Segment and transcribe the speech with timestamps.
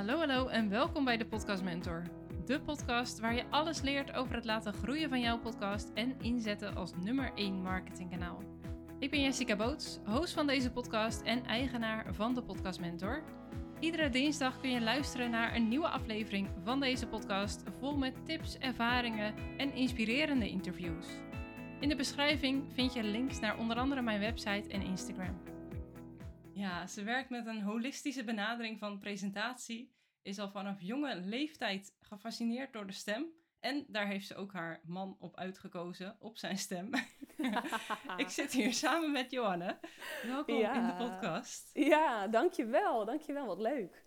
[0.00, 2.02] Hallo, hallo en welkom bij de Podcast Mentor.
[2.46, 6.76] De podcast waar je alles leert over het laten groeien van jouw podcast en inzetten
[6.76, 8.42] als nummer 1 marketingkanaal.
[8.98, 13.22] Ik ben Jessica Boots, host van deze podcast en eigenaar van de Podcast Mentor.
[13.80, 18.58] Iedere dinsdag kun je luisteren naar een nieuwe aflevering van deze podcast, vol met tips,
[18.58, 21.06] ervaringen en inspirerende interviews.
[21.80, 25.49] In de beschrijving vind je links naar onder andere mijn website en Instagram.
[26.52, 32.72] Ja, ze werkt met een holistische benadering van presentatie, is al vanaf jonge leeftijd gefascineerd
[32.72, 33.26] door de stem.
[33.60, 36.90] En daar heeft ze ook haar man op uitgekozen, op zijn stem.
[38.16, 39.78] ik zit hier samen met Johanne.
[40.22, 41.70] Welkom in de podcast.
[41.72, 43.04] Ja, dankjewel.
[43.04, 44.04] Dankjewel, wat leuk.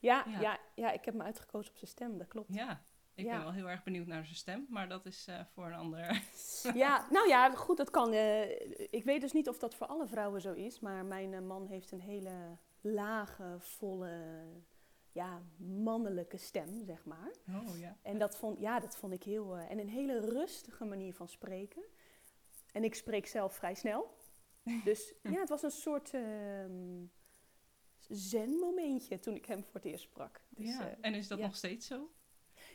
[0.00, 0.40] Ja, ja.
[0.40, 2.54] Ja, ja, ik heb me uitgekozen op zijn stem, dat klopt.
[2.54, 2.84] Ja,
[3.16, 5.74] ik ben wel heel erg benieuwd naar zijn stem, maar dat is uh, voor een
[5.74, 6.22] ander.
[6.74, 8.12] ja, nou ja, goed, dat kan.
[8.14, 8.50] Uh,
[8.90, 11.66] ik weet dus niet of dat voor alle vrouwen zo is, maar mijn uh, man
[11.66, 14.44] heeft een hele lage, volle,
[15.12, 17.32] ja, mannelijke stem, zeg maar.
[17.48, 17.96] Oh ja.
[18.02, 19.56] En dat vond, ja, dat vond ik heel.
[19.56, 21.84] en een hele rustige manier van spreken.
[22.72, 24.14] En ik spreek zelf vrij snel.
[24.84, 27.04] Dus ja, het was een soort ehm,
[28.08, 30.40] zen-momentje toen ik hem voor het eerst sprak.
[30.48, 30.96] Dus, ja.
[31.00, 32.10] En is dat nog steeds zo?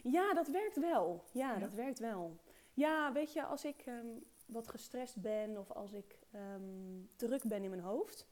[0.04, 1.24] Ja, dat werkt wel.
[1.32, 2.40] Ja, dat werkt wel.
[2.74, 4.08] Ja, weet je, als ik ehm,
[4.46, 8.28] wat gestrest ben of als ik um, druk ben in mijn hoofd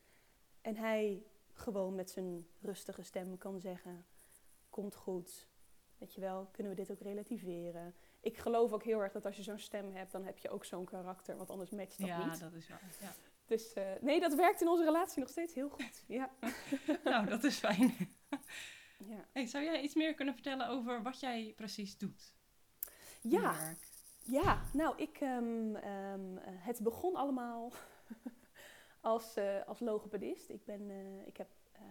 [0.61, 4.05] en hij gewoon met zijn rustige stem kan zeggen:
[4.69, 5.47] Komt goed.
[5.97, 7.95] Weet je wel, kunnen we dit ook relativeren?
[8.19, 10.65] Ik geloof ook heel erg dat als je zo'n stem hebt, dan heb je ook
[10.65, 12.39] zo'n karakter, want anders matcht dat ja, niet.
[12.39, 12.81] Ja, dat is waar.
[12.99, 13.13] Ja.
[13.45, 16.03] Dus uh, nee, dat werkt in onze relatie nog steeds heel goed.
[16.07, 16.31] Ja.
[17.03, 17.93] nou, dat is fijn.
[19.07, 19.25] Ja.
[19.31, 22.33] Hey, zou jij iets meer kunnen vertellen over wat jij precies doet?
[23.21, 23.75] Ja,
[24.23, 27.71] ja nou, ik, um, um, het begon allemaal
[29.01, 30.49] als, uh, als logopedist.
[30.49, 31.81] Ik, ben, uh, ik heb uh,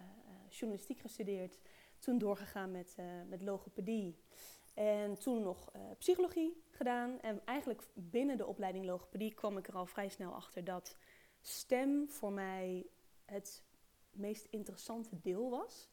[0.49, 1.59] journalistiek gestudeerd,
[1.99, 2.95] toen doorgegaan met,
[3.27, 4.17] met logopedie.
[4.73, 7.19] En toen nog psychologie gedaan.
[7.21, 10.97] En eigenlijk binnen de opleiding logopedie kwam ik er al vrij snel achter dat
[11.41, 12.87] stem voor mij
[13.25, 13.63] het
[14.11, 15.88] meest interessante deel was.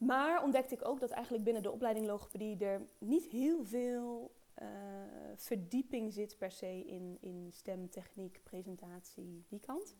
[0.00, 4.68] Maar ontdekte ik ook dat eigenlijk binnen de opleiding logopedie er niet heel veel uh,
[5.36, 9.96] verdieping zit per se in, in stemtechniek, presentatie, die kant.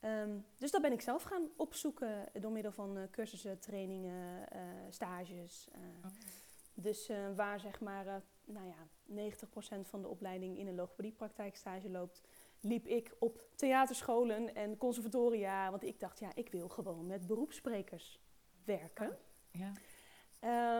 [0.00, 4.60] Um, dus dat ben ik zelf gaan opzoeken door middel van uh, cursussen, trainingen, uh,
[4.88, 5.68] stages.
[6.04, 6.10] Oh.
[6.74, 8.86] Dus waar zeg maar, nou ja,
[9.32, 12.22] 90% van de opleiding in een logopediepraktijkstage loopt,
[12.60, 15.70] liep ik op theaterscholen en conservatoria.
[15.70, 18.20] Want ik dacht, ja, ik wil gewoon met beroepssprekers
[18.64, 19.18] werken.
[19.50, 19.72] Ja.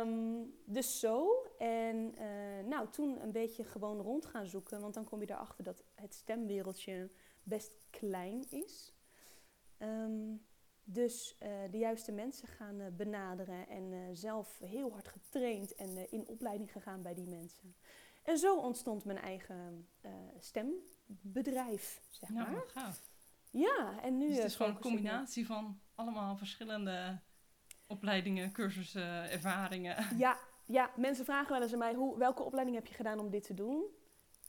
[0.00, 1.46] Um, dus zo.
[1.58, 4.80] En uh, nou, toen een beetje gewoon rond gaan zoeken.
[4.80, 7.10] Want dan kom je erachter dat het stemwereldje
[7.42, 8.94] best klein is.
[9.78, 10.46] Um,
[10.84, 13.68] dus uh, de juiste mensen gaan uh, benaderen.
[13.68, 17.76] En zelf heel hard getraind en in opleiding gegaan bij die mensen.
[18.22, 19.88] En zo ontstond mijn eigen
[20.38, 22.66] stembedrijf, zeg nou, maar.
[22.66, 23.12] gaaf.
[23.50, 24.26] Ja, en nu...
[24.28, 27.20] Dus het is gewoon een combinatie van allemaal verschillende
[27.86, 30.16] opleidingen, cursussen, ervaringen.
[30.18, 33.30] Ja, ja, mensen vragen wel eens aan mij, hoe, welke opleiding heb je gedaan om
[33.30, 33.84] dit te doen?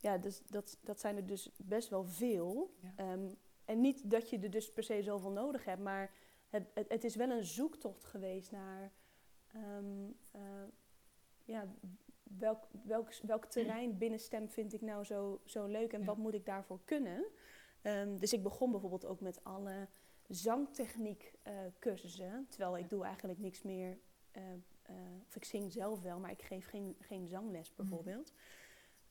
[0.01, 2.75] Ja, dus dat, dat zijn er dus best wel veel.
[2.81, 3.11] Ja.
[3.11, 6.11] Um, en niet dat je er dus per se zoveel nodig hebt, maar
[6.49, 8.91] het, het, het is wel een zoektocht geweest naar
[9.55, 10.41] um, uh,
[11.43, 11.67] ja,
[12.23, 16.05] welk, welk, welk terrein binnen STEM vind ik nou zo, zo leuk en ja.
[16.05, 17.25] wat moet ik daarvoor kunnen?
[17.81, 19.87] Um, dus ik begon bijvoorbeeld ook met alle
[20.27, 22.45] zangtechniek uh, cursussen.
[22.49, 23.97] Terwijl ik doe eigenlijk niks meer.
[24.37, 24.43] Uh,
[24.89, 24.95] uh,
[25.27, 28.33] of ik zing zelf wel, maar ik geef geen, geen zangles bijvoorbeeld.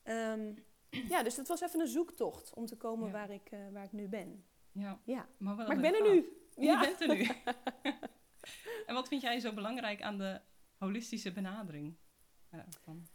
[0.03, 0.13] Mm.
[0.13, 3.11] Um, ja, dus dat was even een zoektocht om te komen ja.
[3.11, 4.45] waar, ik, waar ik nu ben.
[4.71, 5.27] Ja, ja.
[5.37, 6.37] maar, wel maar ik ben er nu.
[6.55, 6.81] Ja.
[6.81, 7.27] Je bent er nu.
[8.87, 10.41] en wat vind jij zo belangrijk aan de
[10.77, 11.95] holistische benadering?
[12.69, 13.07] van?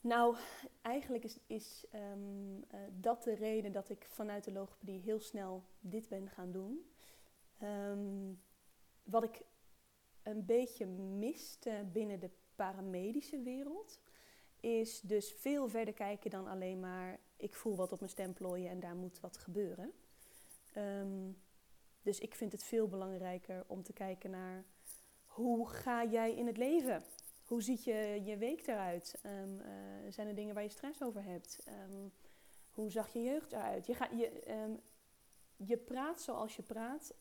[0.00, 0.36] Nou,
[0.82, 5.64] eigenlijk is, is um, uh, dat de reden dat ik vanuit de logopedie heel snel
[5.80, 6.91] dit ben gaan doen.
[7.62, 8.42] Um,
[9.02, 9.42] wat ik
[10.22, 14.00] een beetje miste binnen de paramedische wereld,
[14.60, 18.70] is dus veel verder kijken dan alleen maar ik voel wat op mijn stem plooien
[18.70, 19.92] en daar moet wat gebeuren.
[20.76, 21.42] Um,
[22.02, 24.64] dus ik vind het veel belangrijker om te kijken naar
[25.26, 27.02] hoe ga jij in het leven?
[27.44, 29.20] Hoe ziet je, je week eruit?
[29.26, 29.66] Um, uh,
[30.08, 31.58] zijn er dingen waar je stress over hebt?
[32.70, 33.86] Hoe zag je jeugd eruit?
[33.86, 34.42] Je, gaat, je,
[35.64, 37.14] je praat zoals je praat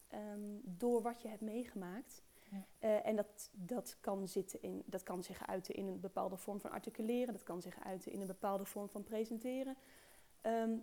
[0.63, 2.23] door wat je hebt meegemaakt.
[2.49, 2.65] Ja.
[2.79, 6.59] Uh, en dat, dat, kan zitten in, dat kan zich uiten in een bepaalde vorm
[6.59, 7.33] van articuleren.
[7.33, 9.77] Dat kan zich uiten in een bepaalde vorm van presenteren.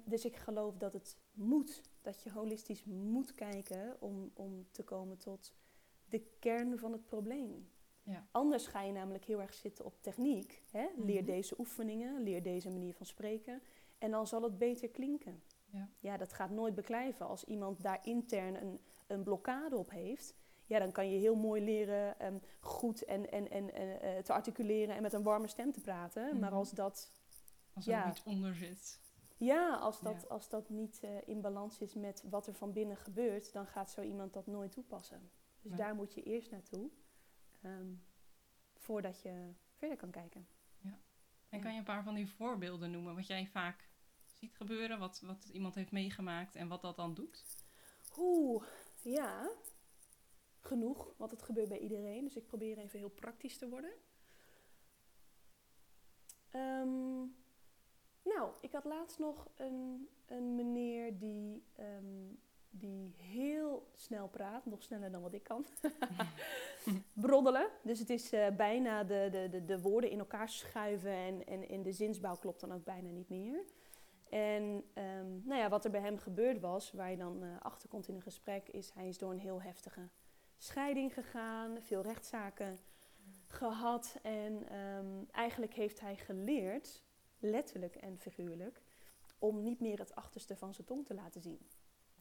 [0.04, 5.16] dus ik geloof dat het moet, dat je holistisch moet kijken om, om te komen
[5.16, 5.52] tot
[6.08, 7.68] de kern van het probleem.
[8.02, 8.26] Ja.
[8.30, 10.62] Anders ga je namelijk heel erg zitten op techniek.
[10.70, 10.86] Hè?
[10.96, 11.30] Leer mhm.
[11.30, 13.62] deze oefeningen, leer deze manier van spreken.
[13.98, 15.42] En dan zal het beter klinken.
[15.70, 17.26] Ja, ja dat gaat nooit beklijven.
[17.26, 20.34] Als iemand daar intern een, een blokkade op heeft,
[20.66, 24.94] ja, dan kan je heel mooi leren um, goed en, en, en, uh, te articuleren
[24.94, 26.38] en met een warme stem te praten.
[26.38, 26.58] Maar mhm.
[26.58, 27.12] als dat.
[27.72, 29.00] Als er ja, iets onder zit.
[29.36, 32.96] Ja, als dat, Als dat niet uh, in balans is met wat er van binnen
[32.96, 35.30] gebeurt, dan gaat zo iemand dat nooit toepassen.
[35.60, 36.90] Dus daar moet je eerst naartoe,
[37.62, 38.04] um,
[38.74, 40.48] voordat je verder kan kijken.
[40.78, 40.98] Ja.
[41.48, 43.87] En kan je een paar van die voorbeelden noemen, wat jij vaak
[44.38, 47.44] ziet gebeuren, wat, wat iemand heeft meegemaakt en wat dat dan doet?
[48.16, 48.64] Oeh,
[49.02, 49.50] ja.
[50.60, 52.24] Genoeg, want het gebeurt bij iedereen.
[52.24, 53.92] Dus ik probeer even heel praktisch te worden.
[56.52, 57.36] Um,
[58.22, 62.34] nou, ik had laatst nog een, een meneer die, ehm,
[62.70, 65.66] die heel snel praat, nog sneller dan wat ik kan.
[67.12, 67.70] Broddelen.
[67.82, 71.68] Dus het is uh, bijna de, de, de, de, woorden in elkaar schuiven en, en,
[71.68, 73.64] en de zinsbouw klopt dan ook bijna niet meer.
[74.30, 74.62] En
[74.94, 78.08] um, nou ja, wat er bij hem gebeurd was, waar je dan uh, achter komt
[78.08, 80.08] in een gesprek, is hij is door een heel heftige
[80.56, 82.78] scheiding gegaan, veel rechtszaken
[83.46, 84.16] gehad.
[84.22, 87.02] En um, eigenlijk heeft hij geleerd
[87.38, 88.82] letterlijk en figuurlijk,
[89.38, 91.68] om niet meer het achterste van zijn tong te laten zien.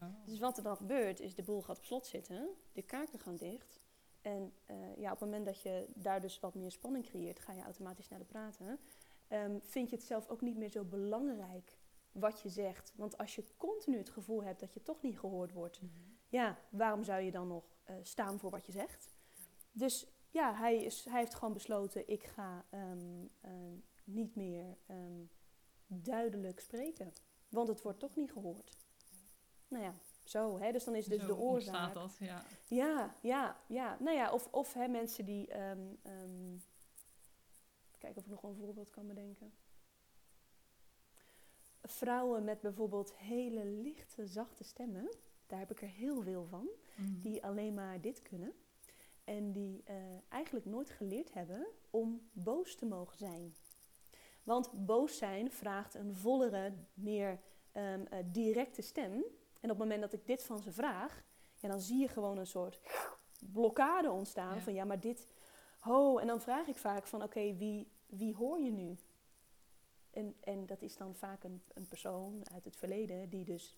[0.01, 0.07] Oh.
[0.25, 3.35] Dus wat er dan gebeurt, is de boel gaat op slot zitten, de kaken gaan
[3.35, 3.79] dicht.
[4.21, 7.53] En uh, ja, op het moment dat je daar dus wat meer spanning creëert, ga
[7.53, 8.79] je automatisch sneller praten.
[9.29, 11.76] Um, vind je het zelf ook niet meer zo belangrijk
[12.19, 12.93] wat je zegt.
[12.95, 15.91] Want als je continu het gevoel hebt dat je toch niet gehoord wordt, mhm.
[16.27, 19.09] ja, waarom zou je dan nog uh, staan voor wat je zegt?
[19.71, 23.31] Dus ja, hij, is, hij heeft gewoon besloten, ik ga um,
[24.03, 25.23] niet meer ehm,
[25.87, 27.13] duidelijk spreken.
[27.49, 28.77] Want het wordt toch niet gehoord.
[29.67, 30.59] Nou ja, zo.
[30.59, 30.71] Hè?
[30.71, 31.93] Dus dan is dus de oorzaak.
[31.93, 32.43] dat, ja.
[32.67, 33.97] Ja, ja, ja.
[33.99, 35.59] Nou ja, of, of hè, mensen die...
[35.59, 36.63] Um, um,
[37.97, 39.53] kijken of ik nog een voorbeeld kan bedenken.
[41.87, 45.09] Vrouwen met bijvoorbeeld hele lichte, zachte stemmen.
[45.47, 46.67] Daar heb ik er heel veel van.
[46.95, 47.21] Mhm.
[47.21, 48.53] Die alleen maar dit kunnen.
[49.23, 49.95] En die uh,
[50.29, 53.55] eigenlijk nooit geleerd hebben om boos te mogen zijn.
[54.43, 57.39] Want boos zijn vraagt een vollere, meer
[57.73, 59.11] um, uh, directe stem.
[59.59, 61.23] En op het moment dat ik dit van ze vraag,
[61.59, 62.79] ja, dan zie je gewoon een soort
[63.53, 64.61] blokkade ontstaan.
[64.61, 65.27] Van ja, maar dit.
[65.85, 68.97] Oh, en dan vraag ik vaak van oké, wie, wie hoor je nu?
[70.17, 73.75] En, en dat is dan vaak een, een persoon uit het verleden die dus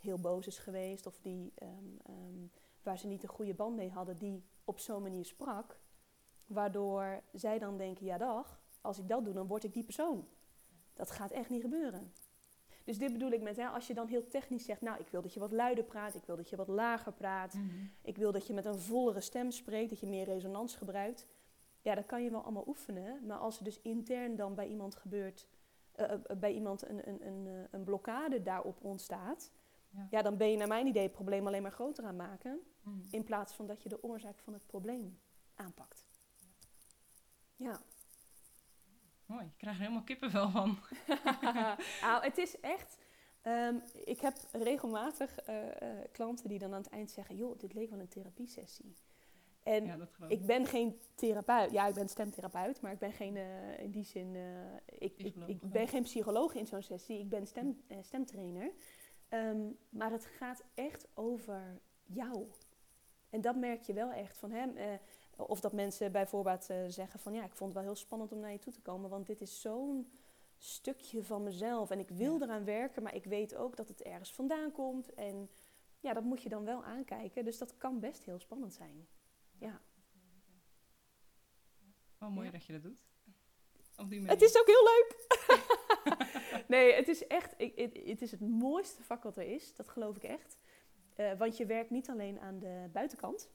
[0.00, 2.50] heel boos is geweest of die, um, um,
[2.82, 5.78] waar ze niet een goede band mee hadden, die op zo'n manier sprak.
[6.46, 10.28] Waardoor zij dan denken, ja dag, als ik dat doe, dan word ik die persoon.
[10.94, 12.12] Dat gaat echt niet gebeuren.
[12.84, 15.22] Dus dit bedoel ik met, hè, als je dan heel technisch zegt, nou, ik wil
[15.22, 17.84] dat je wat luider praat, ik wil dat je wat lager praat, mhm.
[18.02, 21.26] ik wil dat je met een vollere stem spreekt, dat je meer resonans gebruikt.
[21.86, 24.96] Ja, dat kan je wel allemaal oefenen, maar als er dus intern dan bij iemand
[24.96, 25.48] gebeurt,
[25.96, 29.52] uh, bij iemand een, een, een, een blokkade daarop ontstaat,
[29.90, 30.06] ja.
[30.10, 30.22] ja.
[30.22, 32.98] dan ben je naar mijn idee het probleem alleen maar groter aan maken, mhm.
[33.10, 35.18] in plaats van dat je de oorzaak van het probleem
[35.54, 36.06] aanpakt.
[37.56, 37.80] Ja.
[39.26, 40.78] Mooi, ik krijg er helemaal kippenvel van.
[42.02, 42.98] nou, het is echt...
[43.42, 45.70] Um, ik heb regelmatig uh, uh,
[46.12, 47.36] klanten die dan aan het eind zeggen...
[47.36, 48.96] joh, dit leek wel een therapiesessie.
[49.66, 51.70] En ja, ik ben geen therapeut.
[51.70, 54.36] Ja, ik ben stemtherapeut, maar ik ben geen, uh, in die zin...
[54.98, 57.18] ik, ik, ik, ben geen psycholoog in zo'n sessie.
[57.18, 58.72] Ik ben stem, stemtrainer.
[59.30, 62.46] Um, maar het gaat echt over jou.
[63.30, 64.74] En dat merk je wel echt van hem.
[65.36, 68.52] Of dat mensen bijvoorbeeld zeggen van ja, ik vond het wel heel spannend om naar
[68.52, 70.10] je toe te komen, want dit is zo'n
[70.56, 74.32] stukje van mezelf en ik wil eraan werken, maar ik weet ook dat het ergens
[74.32, 75.50] vandaan komt en
[76.00, 77.44] ja, dat moet je dan wel aankijken.
[77.44, 79.06] Dus dat kan best heel spannend zijn.
[79.58, 79.80] Ja.
[82.18, 83.04] Wel mooi dat je dat doet.
[83.96, 85.26] Op die het is ook heel leuk.
[86.68, 89.88] nee, het is echt, ik, het, het, is het mooiste vak wat er is, dat
[89.88, 90.58] geloof ik echt.
[91.16, 93.48] Uh, want je werkt niet alleen aan de buitenkant,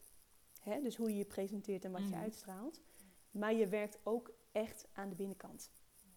[0.62, 0.82] Hè?
[0.82, 2.22] Dus hoe je je presenteert en wat je mhm.
[2.22, 2.82] uitstraalt.
[3.32, 5.72] Maar je werkt ook echt aan de binnenkant.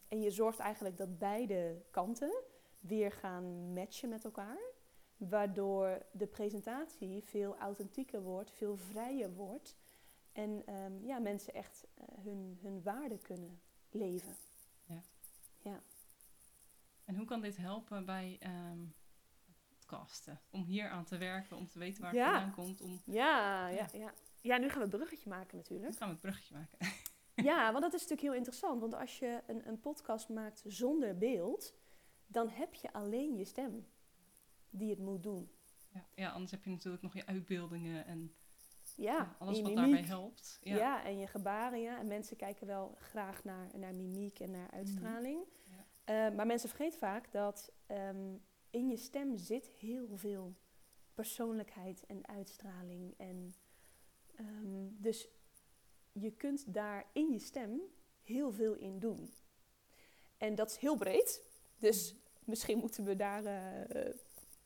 [0.09, 2.43] En je zorgt eigenlijk dat beide kanten
[2.81, 4.59] weer gaan matchen met elkaar.
[5.29, 9.77] Waardoor de presentatie veel authentieker wordt, veel vrijer wordt.
[10.33, 14.37] En um, ja, mensen echt uh, hun, hun waarde kunnen leven.
[14.85, 15.03] Ja.
[15.63, 15.83] ja.
[17.05, 18.41] En hoe kan dit helpen bij
[18.71, 18.95] um,
[19.69, 20.41] podcasten?
[20.51, 22.81] Om hier aan te werken, om te weten waar het vandaan komt?
[22.81, 24.13] Om, ja, ja, ja.
[24.41, 25.91] Ja, nu gaan we het bruggetje maken natuurlijk.
[25.91, 26.79] Nu gaan we het bruggetje maken.
[27.51, 28.81] ja, want dat is natuurlijk heel interessant.
[28.81, 31.75] Want als je een, een podcast maakt zonder beeld,
[32.27, 33.87] dan heb je alleen je stem
[34.79, 35.51] die het moet doen.
[35.89, 38.35] Ja, ja, anders heb je natuurlijk nog je uitbeeldingen en
[38.97, 40.59] Ja, alles wat daarbij helpt.
[40.63, 40.77] Ja.
[40.77, 41.05] Ja.
[41.05, 41.99] en je gebaren, ja.
[41.99, 45.39] En mensen kijken wel graag naar, naar mimiek en naar uitstraling.
[45.39, 45.77] Mhm.
[45.77, 46.27] Ja.
[46.29, 48.37] Eh, maar mensen vergeten vaak dat ehm,
[48.71, 50.55] in je stem zit heel veel
[51.15, 53.15] persoonlijkheid en uitstraling.
[53.17, 53.55] En,
[54.35, 55.29] ehm, dus
[56.13, 57.81] je kunt daar in je stem
[58.23, 59.33] heel veel in doen.
[60.37, 61.43] En dat is heel breed.
[61.79, 64.15] Dus misschien moeten we daar eh,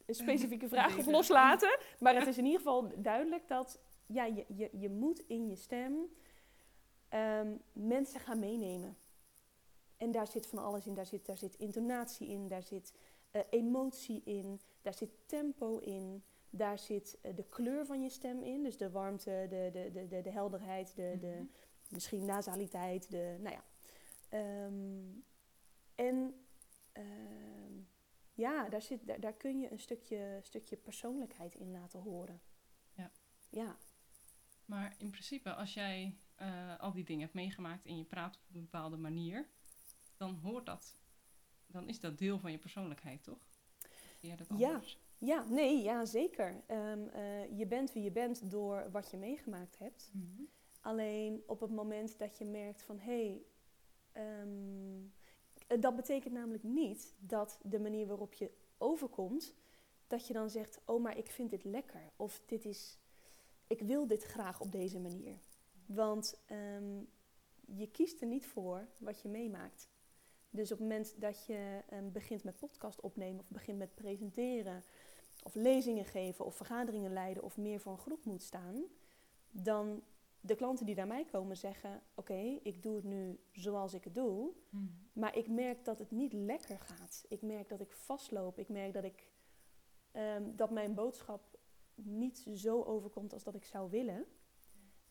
[0.08, 1.10] een specifieke vraag op Deze.
[1.10, 1.78] loslaten.
[1.98, 5.56] Maar het is in ieder geval duidelijk dat ja, je, je, je moet in je
[5.56, 5.94] stem
[7.08, 8.96] ehm, mensen gaan meenemen.
[9.96, 10.94] En daar zit van alles in.
[10.94, 12.92] Daar zit, daar zit intonatie in, daar zit
[13.30, 16.22] eh, emotie in, daar zit tempo in.
[16.50, 18.62] Daar zit eh, de kleur van je stem in.
[18.62, 21.44] Dus de warmte, de, de, de, de, de helderheid, de, de, Mhm.
[21.88, 23.10] misschien nasaliteit.
[23.10, 23.64] De, nou ja.
[24.28, 25.02] Ehm,
[25.94, 26.34] en
[26.92, 27.72] ehm,
[28.38, 32.40] ja, daar, zit, daar, daar kun je een stukje, stukje persoonlijkheid in laten horen.
[32.95, 33.11] Ja.
[33.50, 33.76] Ja,
[34.64, 38.54] Maar in principe, als jij eh, al die dingen hebt meegemaakt en je praat op
[38.54, 39.49] een bepaalde manier,
[40.16, 40.97] dan hoort dat.
[41.66, 43.49] Dan is dat deel van je persoonlijkheid, toch?
[44.21, 44.68] Jij dat Ja.
[44.73, 44.99] anders?
[45.18, 46.62] ja nee, ja, zeker.
[46.66, 50.11] Ehm, eh, je bent wie je bent door wat je meegemaakt hebt.
[50.12, 50.42] Mhm.
[50.80, 53.42] Alleen op het moment dat je merkt van hé, hey,
[54.12, 55.17] ehm, eh,
[55.80, 59.54] dat betekent namelijk niet dat de manier waarop je overkomt,
[60.06, 62.10] dat je dan zegt, oh maar ik vind dit lekker.
[62.16, 62.98] Of dit is,
[63.66, 65.38] ik wil dit graag op deze manier.
[65.87, 67.00] Want ehm,
[67.66, 69.88] je kiest er niet voor wat je meemaakt.
[70.50, 74.84] Dus op het moment dat je ehm, begint met podcast opnemen of begint met presenteren
[75.42, 78.84] of lezingen geven of vergaderingen leiden of meer voor een groep moet staan,
[79.50, 80.02] dan
[80.40, 84.14] de klanten die naar mij komen zeggen: Oké, ik doe het nu zoals ik het
[84.14, 84.85] doe, Mhm.
[85.12, 87.25] maar ik merk dat het niet lekker gaat.
[87.28, 88.59] Ik merk dat ik vastloop.
[88.59, 89.28] Ik merk dat, ik,
[90.12, 91.59] ehm, dat mijn boodschap
[91.95, 94.25] niet zo overkomt als dat ik zou willen.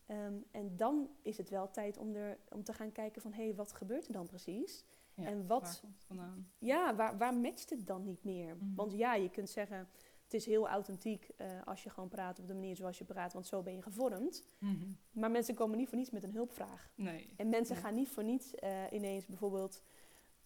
[0.06, 3.32] Ehm, en dan is het wel tijd om, er, om te gaan kijken van...
[3.32, 4.84] hé, hey, wat gebeurt er dan precies?
[5.14, 6.50] Ja, en wat- Waar komt het vandaan?
[6.58, 8.56] Ja, waar, waar matcht het dan niet meer?
[8.56, 8.74] Mhm.
[8.74, 9.88] Want ja, je kunt zeggen...
[10.28, 13.32] het is heel authentiek eh, als je gewoon praat op de manier zoals je praat...
[13.32, 14.46] want zo ben je gevormd.
[14.58, 14.88] Mhm.
[15.10, 16.92] Maar mensen komen niet voor niets met een hulpvraag.
[16.94, 17.32] Nee.
[17.36, 19.82] En mensen gaan niet voor niets eh, ineens bijvoorbeeld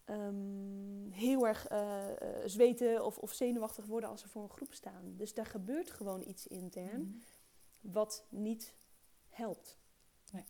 [0.05, 2.07] ehm, heel erg eh,
[2.45, 5.15] zweten of, of zenuwachtig worden als ze voor een groep staan.
[5.17, 7.17] Dus daar gebeurt gewoon iets intern Mhm.
[7.93, 8.75] wat niet
[9.27, 9.79] helpt.
[10.31, 10.45] Nee.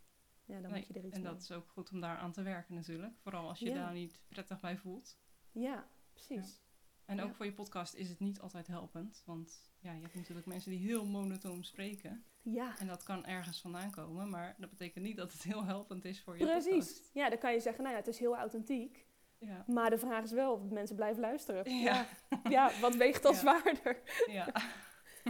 [0.46, 1.32] Ja, dan moet je er iets En mee.
[1.32, 3.14] dat is ook goed om daar aan te werken natuurlijk.
[3.20, 3.74] Vooral als je Ja.
[3.74, 5.18] daar niet prettig bij voelt.
[5.52, 6.63] Ja, precies.
[7.06, 7.24] En Ja.
[7.24, 9.24] ook voor je podcast is het niet altijd helpend.
[9.26, 12.26] Want ja, je hebt natuurlijk mensen die heel monotoon spreken.
[12.42, 14.30] Ja, En dat kan ergens vandaan komen.
[14.30, 16.72] Maar dat betekent niet dat het heel helpend is voor je precies.
[16.72, 17.10] podcast.
[17.14, 19.06] Ja, dan kan je zeggen, nou ja, het is heel authentiek.
[19.38, 19.64] Ja.
[19.68, 21.72] Maar de vraag is wel of mensen blijven luisteren.
[21.80, 22.06] Ja.
[22.50, 24.02] ja wat weegt dan zwaarder?
[24.28, 24.48] ja.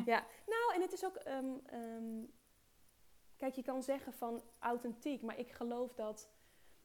[0.05, 1.15] Ja, nou en het is ook.
[1.15, 2.23] ehm, ehm,
[3.37, 6.29] kijk, je kan zeggen van authentiek, maar ik geloof dat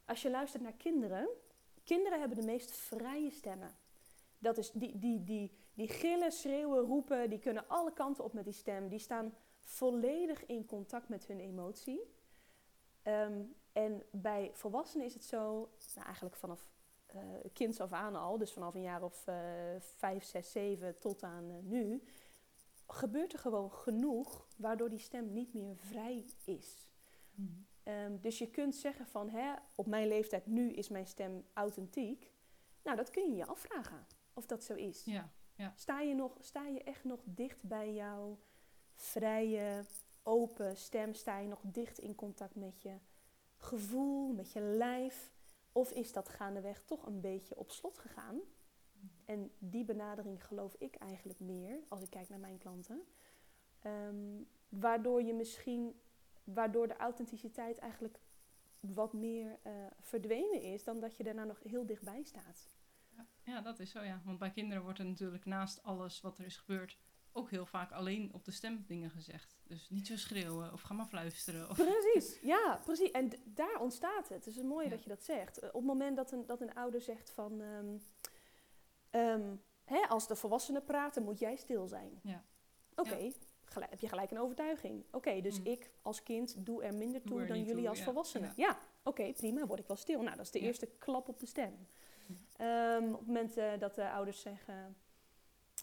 [0.04, 1.28] als je luistert naar kinderen,
[1.84, 3.70] kinderen hebben de meest vrije stemmen.
[4.38, 8.44] Dat is die, die, die, die gillen, schreeuwen, roepen, die kunnen alle kanten op met
[8.44, 8.88] die stem.
[8.88, 12.00] Die staan volledig in contact met hun emotie.
[13.02, 13.42] Ehm,
[13.72, 16.68] en bij volwassenen is het zo, nou eigenlijk vanaf
[17.06, 17.18] eh
[17.52, 19.36] kinds af aan al, dus vanaf een jaar of eh,
[19.78, 22.02] vijf, zes, zeven tot aan eh, nu,
[22.86, 26.88] gebeurt er gewoon genoeg waardoor die stem niet meer vrij is.
[27.34, 27.48] Mhm.
[27.82, 32.32] Ehm, dus je kunt zeggen van, hè, op mijn leeftijd nu is mijn stem authentiek.
[32.82, 34.06] Nou, dat kun je je afvragen
[34.38, 35.04] of dat zo is.
[35.54, 35.72] ja.
[35.76, 38.38] Sta, je nog, sta je echt nog dicht bij jouw
[38.94, 39.84] vrije,
[40.22, 41.14] open stem?
[41.14, 42.98] Sta je nog dicht in contact met je
[43.56, 45.32] gevoel, met je lijf?
[45.72, 48.40] Of is dat gaandeweg toch een beetje op slot gegaan?
[49.24, 53.02] En die benadering geloof ik eigenlijk meer, als ik kijk naar mijn klanten.
[53.78, 56.00] Ehm, waardoor je misschien,
[56.44, 58.20] waardoor de authenticiteit eigenlijk
[58.80, 62.68] wat meer eh, verdwenen is, dan dat je daarna nog heel dichtbij staat.
[63.48, 63.60] Ja.
[63.60, 64.20] dat is zo ja.
[64.24, 66.98] Want bij kinderen wordt er natuurlijk naast alles wat er is gebeurd...
[67.32, 69.56] ook heel vaak alleen op de stem dingen gezegd.
[69.64, 71.70] Dus niet zo schreeuwen of ga maar fluisteren.
[71.70, 71.76] Of...
[71.76, 73.10] Precies, ja, precies.
[73.10, 74.44] En daar ontstaat het.
[74.44, 74.90] Het is mooi Ja.
[74.90, 75.58] dat je dat zegt.
[75.58, 77.60] Eh, Op het moment dat een, dat een ouder zegt van...
[77.60, 77.96] ehm,
[79.10, 82.20] ehm, hè, als de volwassenen praten, moet jij stil zijn.
[82.22, 82.44] Ja.
[82.96, 83.30] Oké,
[83.80, 85.04] heb je gelijk een overtuiging.
[85.10, 85.66] Oké, dus Mm.
[85.66, 88.52] ik als kind doe er minder Doe toe er dan jullie toe, als volwassenen.
[88.56, 88.78] Ja.
[89.02, 90.22] Oké, prima, word ik wel stil.
[90.22, 91.86] Nou, dat is de eerste klap op de stem.
[92.58, 94.96] Ehm, op het moment eh, dat de ouders zeggen...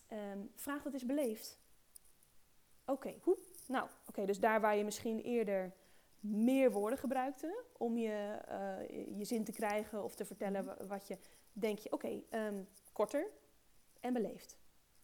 [0.07, 1.59] ehm, vraag dat is beleefd.
[2.85, 3.37] Oké, hoe?
[3.67, 5.73] Nou, oké, dus daar waar je misschien eerder
[6.19, 10.77] meer woorden gebruikte om je, eh, je zin te krijgen of te vertellen Mhm.
[10.77, 11.17] wa- wat je,
[11.53, 13.27] denk je, oké, ehm, korter
[13.99, 14.57] en beleefd.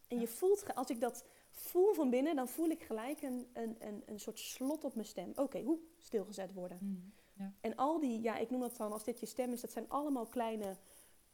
[0.08, 0.22] En Ja.
[0.22, 4.02] je voelt, als ik dat voel van binnen, dan voel ik gelijk een, een, een,
[4.06, 5.32] een soort slot op mijn stem.
[5.36, 6.78] Oké, hoe stilgezet worden.
[6.80, 7.08] Mhm.
[7.44, 7.52] Ja.
[7.60, 9.88] En al die, ja, ik noem dat dan als dit je stem is, dat zijn
[9.88, 10.76] allemaal kleine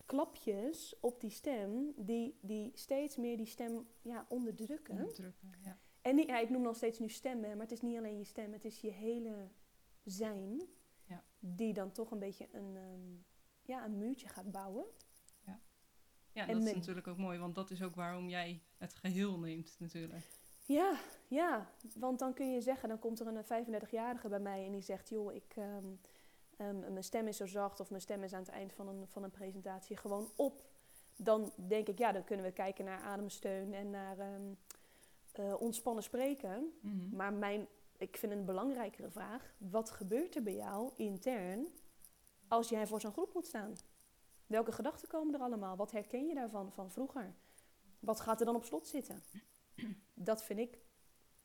[0.09, 4.95] klapjes op die stem, die, die steeds meer die stem ja, onderdrukken.
[4.95, 5.79] Onderdrukken, ja.
[6.03, 8.25] En niet, ja, ik noem nog steeds nu stemmen, maar het is niet alleen je
[8.25, 9.49] stem, het is je hele
[10.05, 10.63] zijn,
[11.05, 11.25] Ja.
[11.39, 13.17] die dan toch een beetje een, ehm,
[13.63, 14.85] ja, een muurtje gaat bouwen.
[16.33, 19.39] Ja, En dat is natuurlijk ook mooi, want dat is ook waarom jij het geheel
[19.39, 20.25] neemt natuurlijk.
[20.65, 24.73] Ja, ja, want dan kun je zeggen, dan komt er een 35-jarige bij mij en
[24.73, 25.87] die zegt, joh, ik, ehm,
[26.59, 29.07] ehm, mijn stem is zo zacht of mijn stem is aan het eind van een,
[29.09, 30.63] van een presentatie gewoon op.
[31.17, 34.53] Dan denk ik, ja, dan kunnen we kijken naar ademsteun en naar ehm,
[35.33, 36.73] eh, ontspannen spreken.
[36.81, 37.17] Mhm.
[37.17, 41.69] Maar mijn, ik vind een belangrijkere vraag, wat gebeurt er bij jou intern
[42.49, 43.77] als jij voor zo'n groep moet staan?
[44.47, 45.77] Welke gedachten komen er allemaal?
[45.77, 47.35] Wat herken je daarvan van vroeger?
[48.01, 49.23] Wat gaat er dan op slot zitten?
[50.15, 50.79] Dat vind ik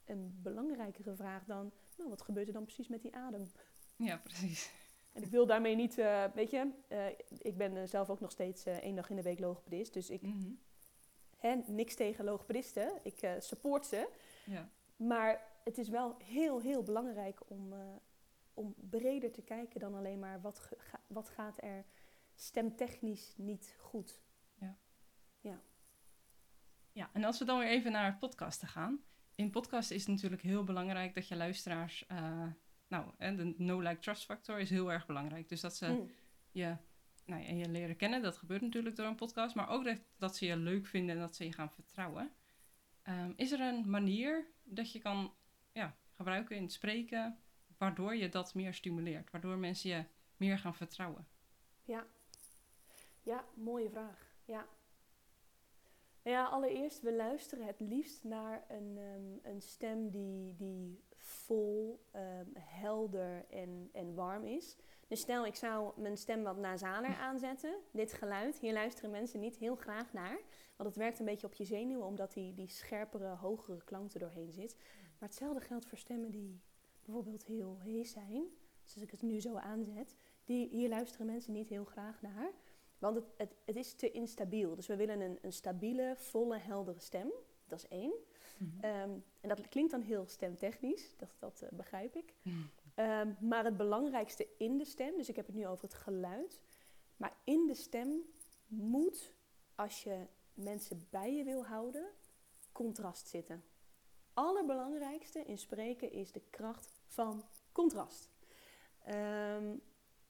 [0.05, 3.51] een belangrijkere vraag dan, nou, wat gebeurt er dan precies met die adem?
[3.95, 4.71] Ja, precies.
[5.13, 7.05] En ik wil daarmee niet, eh, weet je, eh,
[7.41, 9.93] ik ben eh, zelf ook nog steeds één dag in de week logopedist.
[9.93, 10.49] Dus ik, Mhm.
[11.37, 14.09] hè, niks tegen logopedisten, ik support ze.
[14.45, 14.69] Ja.
[14.95, 17.73] Maar het is wel heel, heel belangrijk om,
[18.53, 21.85] om breder te kijken dan alleen maar wat, ga- wat gaat er
[22.35, 24.21] stemtechnisch niet goed.
[26.95, 29.03] ja, en als we dan weer even naar podcasten gaan.
[29.35, 32.05] In podcasten is het natuurlijk heel belangrijk dat je luisteraars...
[32.87, 35.49] nou, hè, de no-like-trust factor is heel erg belangrijk.
[35.49, 36.11] Dus dat ze Mm.
[36.51, 36.75] je,
[37.25, 39.55] nou, ja, je leren kennen, dat gebeurt natuurlijk door een podcast.
[39.55, 42.31] Maar ook dat, dat ze je leuk vinden en dat ze je gaan vertrouwen.
[43.01, 45.33] Ehm, is er een manier dat je kan
[45.71, 47.37] ja, gebruiken in het spreken...
[47.77, 49.31] waardoor je dat meer stimuleert?
[49.31, 50.05] Waardoor mensen je
[50.37, 51.27] meer gaan vertrouwen?
[53.23, 54.35] Ja, mooie vraag.
[54.45, 54.67] Ja.
[56.23, 62.05] Nou ja, allereerst, we luisteren het liefst naar een, ehm, een stem die, die vol,
[62.11, 64.77] ehm, helder en, en warm is.
[65.07, 67.75] Dus stel, ik zou mijn stem wat nasaler aanzetten.
[67.91, 70.39] Dit geluid, hier luisteren mensen niet heel graag naar.
[70.75, 74.19] Want het werkt een beetje op je zenuwen, omdat die, die scherpere, hogere klank er
[74.19, 74.75] doorheen zit.
[75.19, 76.61] Maar hetzelfde geldt voor stemmen die
[77.03, 78.43] bijvoorbeeld heel hees zijn.
[78.83, 82.51] Dus als ik het nu zo aanzet, die, hier luisteren mensen niet heel graag naar.
[82.99, 84.75] Want het, het, het is te instabiel.
[84.75, 87.31] Dus we willen een, een stabiele, volle, heldere stem.
[87.67, 88.13] Dat is één.
[88.57, 88.83] Mhm.
[88.83, 89.11] Ehm,
[89.41, 92.33] en dat klinkt dan heel stemtechnisch, dat, dat eh, begrijp ik.
[92.95, 96.61] Ehm, maar het belangrijkste in de stem, dus ik heb het nu over het geluid.
[97.17, 98.21] Maar in de stem
[98.67, 99.33] moet,
[99.75, 102.05] als je mensen bij je wil houden,
[102.71, 103.63] contrast zitten.
[104.33, 108.29] Allerbelangrijkste in spreken is de kracht van contrast.
[109.03, 109.75] Ehm,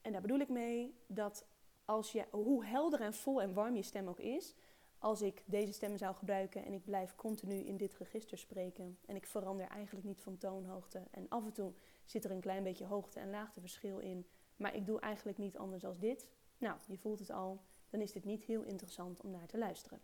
[0.01, 1.45] en daar bedoel ik mee dat
[1.85, 4.55] als je, hoe helder en vol en warm je stem ook is,
[5.03, 9.15] als ik deze stem zou gebruiken en ik blijf continu in dit register spreken en
[9.15, 11.73] ik verander eigenlijk niet van toonhoogte en af en toe
[12.05, 15.85] zit er een klein beetje hoogte- en laagteverschil in, maar ik doe eigenlijk niet anders
[15.85, 16.27] als dit.
[16.57, 20.01] Nou, je voelt het al, dan is dit niet heel interessant om naar te luisteren.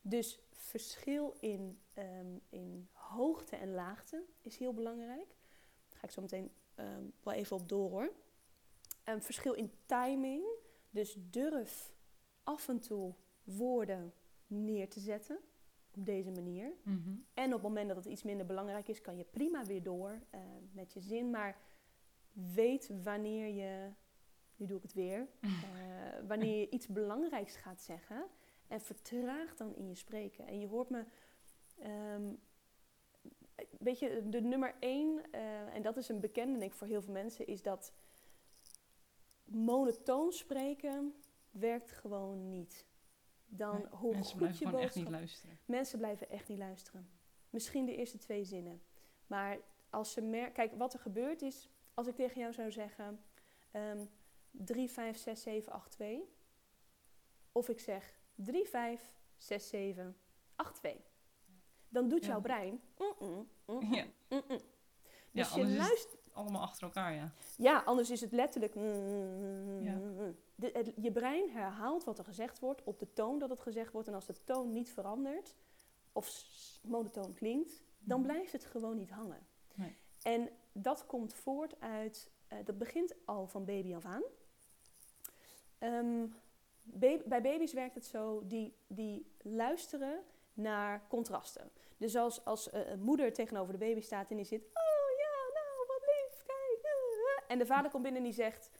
[0.00, 5.36] Dus verschil in, ehm, in hoogte en laagte is heel belangrijk.
[5.88, 8.12] Daar ga ik zo meteen ehm, wel even op door hoor.
[9.04, 10.44] Een verschil in timing.
[10.90, 11.92] Dus durf
[12.42, 14.12] af en toe woorden
[14.52, 15.38] neer te zetten
[15.94, 16.72] op deze manier.
[16.82, 17.14] Mhm.
[17.34, 20.22] En op het moment dat het iets minder belangrijk is, kan je prima weer door
[20.30, 20.40] eh,
[20.72, 21.30] met je zin.
[21.30, 21.56] Maar
[22.54, 23.90] weet wanneer je,
[24.56, 25.50] nu doe ik het weer, eh,
[26.26, 28.26] wanneer je iets belangrijks gaat zeggen.
[28.68, 30.46] En vertraag dan in je spreken.
[30.46, 31.04] En je hoort me,
[31.78, 32.34] ehm,
[33.78, 37.02] weet je, de nummer één, eh, en dat is een bekende denk ik voor heel
[37.02, 37.92] veel mensen, is dat
[39.44, 41.14] monotoon spreken
[41.50, 42.86] werkt gewoon niet.
[43.54, 45.58] Dan Nee, hoe Mensen goed blijven je gewoon echt boodschap niet luisteren.
[45.64, 47.08] Mensen blijven echt niet luisteren.
[47.50, 48.82] Misschien de eerste twee zinnen.
[49.26, 49.58] Maar
[49.90, 50.52] als ze merken...
[50.52, 51.70] Kijk, wat er gebeurt is...
[51.94, 53.24] Als ik tegen jou zou zeggen...
[53.70, 54.04] ehm
[54.50, 56.24] 3, 5, 6, 7, 8, 2.
[57.52, 60.16] Of ik zeg 3, 5, 6, 7,
[60.56, 61.04] 8, 2.
[61.88, 62.28] Dan doet Ja.
[62.30, 62.80] jouw brein...
[62.98, 64.04] Mm-mm, Ja.
[64.28, 64.60] mm-mm.
[65.30, 66.21] Ja, Dus je is het luistert...
[66.32, 67.32] allemaal achter elkaar, ja.
[67.56, 68.74] Ja, anders is het letterlijk...
[68.74, 69.98] mm, Ja.
[70.54, 73.92] De, het- je brein herhaalt wat er gezegd wordt op de toon dat het gezegd
[73.92, 74.08] wordt.
[74.08, 75.54] En als de toon niet verandert
[76.12, 76.30] of
[76.82, 78.28] monotoon klinkt, dan Mhm.
[78.28, 79.46] blijft het gewoon niet hangen.
[79.74, 79.96] Nee.
[80.22, 82.30] En dat komt voort uit...
[82.48, 84.22] eh, dat begint al van baby af aan.
[85.78, 86.26] Ehm,
[86.82, 90.22] bij baby's werkt het zo, die, die luisteren
[90.54, 91.70] naar contrasten.
[91.96, 94.60] Dus als, als eh, een moeder tegenover de baby staat en die zit...
[94.62, 96.80] Oh ja, nou wat lief, kijk.
[96.82, 98.70] eh, eh." En de vader komt binnen en die zegt...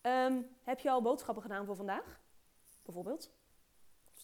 [0.00, 2.20] "Ehm, heb je al boodschappen gedaan voor vandaag?
[2.82, 3.34] Bijvoorbeeld.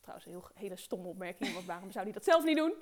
[0.00, 2.74] trouwens een heel, hele stomme opmerking, want waarom zou hij dat zelf niet doen?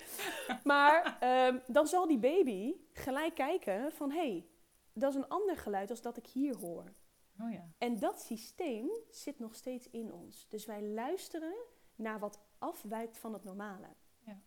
[0.64, 4.48] Maar ehm, dan zal die baby gelijk kijken van, hé, hey,
[4.92, 6.92] dat is een ander geluid als dat ik hier hoor.
[7.40, 7.68] Oh ja.
[7.78, 10.48] En dat systeem zit nog steeds in ons.
[10.48, 11.54] Dus wij luisteren
[11.94, 13.88] naar wat afwijkt van het normale.
[14.18, 14.40] Ja.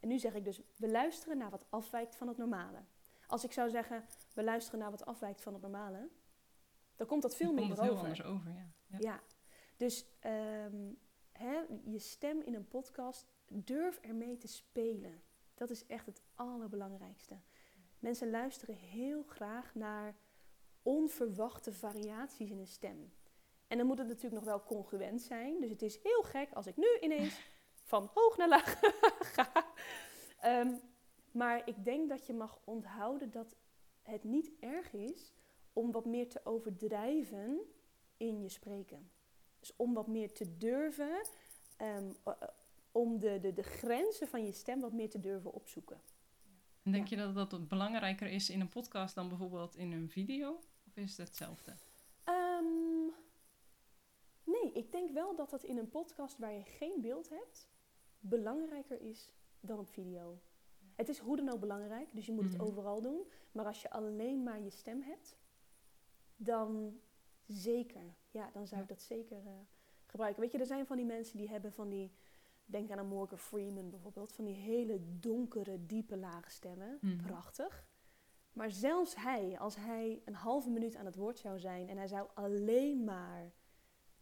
[0.00, 2.84] En nu zeg ik dus, we luisteren naar wat afwijkt van het normale.
[3.28, 6.08] Als ik zou zeggen, we luisteren naar wat afwijkt van het normale,
[6.98, 8.02] dan komt dat veel Dan minder heel over.
[8.02, 8.72] anders over, ja.
[8.86, 8.98] ja.
[8.98, 9.22] Ja,
[9.76, 10.92] dus ehm,
[11.32, 15.22] hè, je stem in een podcast, durf ermee te spelen.
[15.54, 17.40] Dat is echt het allerbelangrijkste.
[17.98, 20.16] Mensen luisteren heel graag naar
[20.82, 23.12] onverwachte variaties in een stem.
[23.66, 25.60] En dan moet het natuurlijk nog wel congruent zijn.
[25.60, 27.40] Dus het is heel gek als ik nu ineens
[27.92, 28.80] van hoog naar laag
[29.34, 29.66] ga.
[30.40, 30.74] Ehm,
[31.30, 33.56] maar ik denk dat je mag onthouden dat
[34.02, 35.32] het niet erg is
[35.78, 37.60] om wat meer te overdrijven
[38.16, 39.10] in je spreken.
[39.60, 41.26] Dus om wat meer te durven,
[41.76, 42.46] ehm, o- o-
[42.92, 46.00] om de, de, de grenzen van je stem wat meer te durven opzoeken.
[46.82, 47.16] En denk Ja.
[47.26, 50.58] je dat dat belangrijker is in een podcast dan bijvoorbeeld in een video?
[50.86, 51.74] Of is het hetzelfde?
[52.24, 53.06] Ehm,
[54.44, 57.68] nee, ik denk wel dat dat in een podcast waar je geen beeld hebt,
[58.20, 60.38] belangrijker is dan op video.
[60.94, 62.52] Het is hoe dan ook belangrijk, dus je moet Mhm.
[62.52, 63.26] het overal doen.
[63.52, 65.36] Maar als je alleen maar je stem hebt,
[66.38, 67.00] dan
[67.46, 68.14] zeker.
[68.30, 69.52] Ja, dan zou ik dat zeker eh,
[70.06, 70.42] gebruiken.
[70.42, 72.12] Weet je, er zijn van die mensen die hebben van die...
[72.70, 74.32] Denk aan een Morgan Freeman bijvoorbeeld.
[74.32, 76.98] Van die hele donkere, diepe, lage stemmen.
[77.00, 77.26] Mhm.
[77.26, 77.86] Prachtig.
[78.52, 81.88] Maar zelfs hij, als hij een halve minuut aan het woord zou zijn...
[81.88, 83.52] en hij zou alleen maar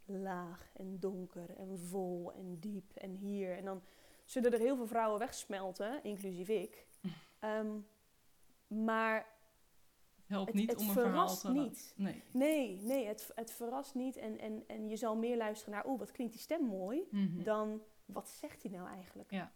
[0.04, 3.56] laag en donker en vol en diep en hier...
[3.56, 3.82] en dan
[4.24, 6.86] zullen er heel veel vrouwen wegsmelten, inclusief ik.
[7.38, 7.78] Ehm,
[8.66, 9.35] maar
[10.26, 11.50] helpt het, niet het om een verhaal verrast te...
[11.52, 11.92] niet.
[11.96, 12.22] Nee.
[12.32, 14.16] Nee, nee, het, het verrast niet.
[14.16, 17.42] En, en, en je zal meer luisteren naar, oeh, wat klinkt die stem mooi, Mhm.
[17.42, 19.30] dan wat zegt hij nou eigenlijk?
[19.30, 19.52] Ja.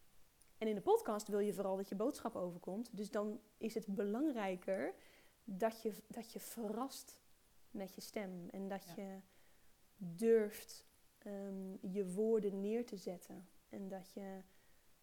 [0.59, 2.97] En in de podcast wil je vooral dat je boodschap overkomt.
[2.97, 4.95] Dus dan is het belangrijker
[5.45, 7.23] dat je, dat je verrast
[7.71, 8.49] met je stem.
[8.51, 9.03] En dat Ja.
[9.03, 9.21] je
[9.97, 10.87] durft
[11.19, 13.49] ehm, je woorden neer te zetten.
[13.69, 14.43] En dat je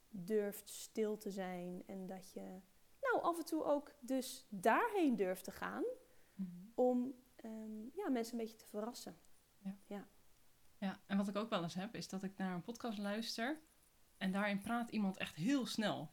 [0.09, 1.83] durft stil te zijn.
[1.85, 2.59] En dat je
[3.21, 5.83] nou af en toe ook dus daarheen durft te gaan
[6.35, 6.49] Mhm.
[6.75, 9.17] om ehm, ja, mensen een beetje te verrassen.
[10.79, 13.59] Ja, en wat ik ook wel eens heb, is dat ik naar een podcast luister
[14.17, 16.11] en daarin praat iemand echt heel snel.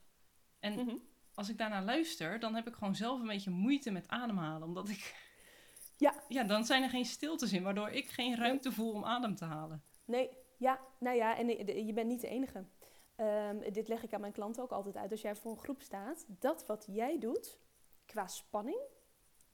[0.58, 0.96] En Mhm.
[1.34, 4.68] als ik daarnaar luister, dan heb ik gewoon zelf een beetje moeite met ademhalen.
[4.68, 4.98] Omdat ik...
[5.96, 6.14] Ja.
[6.28, 9.44] Ja, dan zijn er geen stiltes in, waardoor ik geen ruimte voel om adem te
[9.44, 9.82] halen.
[10.04, 12.64] Nee, ja, nou ja, en eh, je bent niet de enige.
[13.16, 15.10] Ehm, dit leg ik aan mijn klanten ook altijd uit.
[15.10, 17.58] Als jij voor een groep staat, dat wat jij doet
[18.04, 18.80] qua spanning,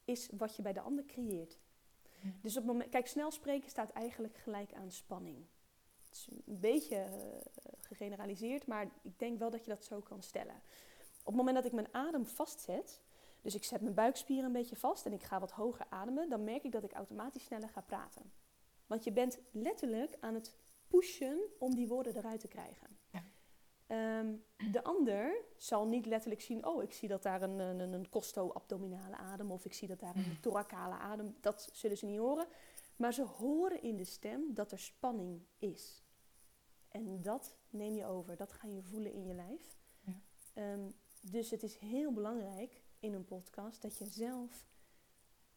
[0.05, 1.59] is wat je bij de ander creëert.
[2.21, 2.31] Ja.
[2.43, 5.47] Dus op het moment, kijk, snel spreken staat eigenlijk gelijk aan spanning.
[6.09, 7.13] Het is een beetje eh,
[7.81, 10.63] gegeneraliseerd, maar ik denk wel dat je dat zo kan stellen.
[11.21, 13.01] Op het moment dat ik mijn adem vastzet,
[13.41, 16.45] dus ik zet mijn buikspieren een beetje vast en ik ga wat hoger ademen, dan
[16.45, 18.33] merk ik dat ik automatisch sneller ga praten.
[18.87, 20.57] Want je bent letterlijk aan het
[20.89, 22.99] pushen om die woorden eruit te krijgen.
[23.91, 24.35] Ehm,
[24.71, 29.17] de ander zal niet letterlijk zien, oh, ik zie dat daar een, een, een costo-abdominale
[29.17, 31.37] adem of ik zie dat daar een thoracale adem.
[31.41, 32.47] Dat zullen ze niet horen.
[32.97, 36.05] Maar ze horen in de stem dat er spanning is.
[36.89, 39.79] En dat neem je over, dat ga je voelen in je lijf.
[40.01, 40.21] Ja.
[40.55, 44.67] Ehm, dus het is heel belangrijk in een podcast dat je zelf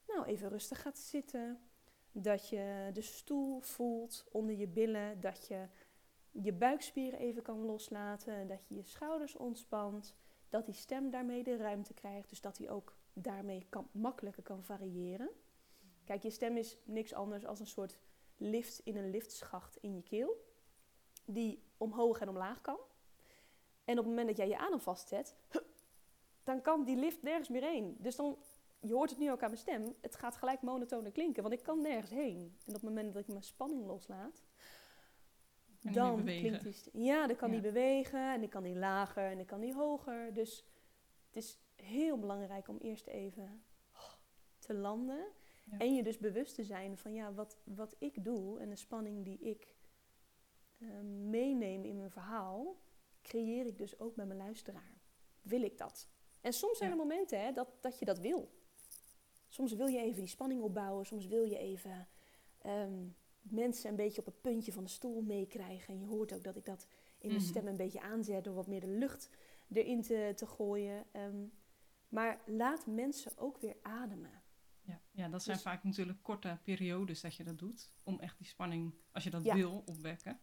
[0.07, 1.59] nou even rustig gaat zitten.
[2.11, 5.19] Dat je de stoel voelt onder je billen.
[5.19, 5.67] Dat je
[6.41, 8.47] je buikspieren even kan loslaten.
[8.47, 10.15] Dat je je schouders ontspant.
[10.49, 12.29] Dat die stem daarmee de ruimte krijgt.
[12.29, 15.29] Dus dat die ook daarmee kan, makkelijker kan variëren.
[16.03, 17.99] Kijk, je stem is niks anders dan een soort
[18.37, 20.45] lift in een liftschacht in je keel.
[21.25, 22.77] Die omhoog en omlaag kan.
[23.85, 25.35] En op het moment dat jij je adem vastzet,
[26.43, 27.95] dan kan die lift nergens meer heen.
[27.99, 28.37] Dus dan,
[28.79, 31.63] je hoort het nu ook aan mijn stem, het gaat gelijk monotoner klinken, want ik
[31.63, 32.57] kan nergens heen.
[32.65, 34.43] En op het moment dat ik mijn spanning loslaat,
[35.91, 37.03] dan klinkt die.
[37.03, 37.53] Ja, dan kan Ja.
[37.53, 40.33] die bewegen en dan kan die lager en dan kan die hoger.
[40.33, 40.65] Dus
[41.27, 43.63] het is heel belangrijk om eerst even
[44.59, 45.25] te landen.
[45.71, 45.77] Ja.
[45.77, 49.25] En je dus bewust te zijn van ja, wat, wat ik doe en de spanning
[49.25, 49.75] die ik
[50.79, 50.87] eh,
[51.29, 52.75] meeneem in mijn verhaal,
[53.21, 54.93] creëer ik dus ook bij mijn luisteraar.
[55.41, 56.07] Wil ik dat?
[56.41, 56.95] En soms zijn Ja.
[56.95, 58.51] er momenten hè, dat, dat je dat wil.
[59.47, 62.07] Soms wil je even die spanning opbouwen, soms wil je even
[62.61, 63.07] ehm,
[63.43, 65.93] mensen een beetje op het puntje van de stoel meekrijgen.
[65.93, 67.49] En je hoort ook dat ik dat in mijn Mhm.
[67.49, 69.29] stem een beetje aanzet door wat meer de lucht
[69.73, 71.05] erin te, te gooien.
[71.11, 71.43] Ehm,
[72.09, 74.41] maar laat mensen ook weer ademen.
[74.81, 77.91] Ja, ja, dat zijn Dus- vaak natuurlijk korte periodes dat je dat doet.
[78.03, 79.55] Om echt die spanning, als je dat Ja.
[79.55, 80.39] wil, opwekken.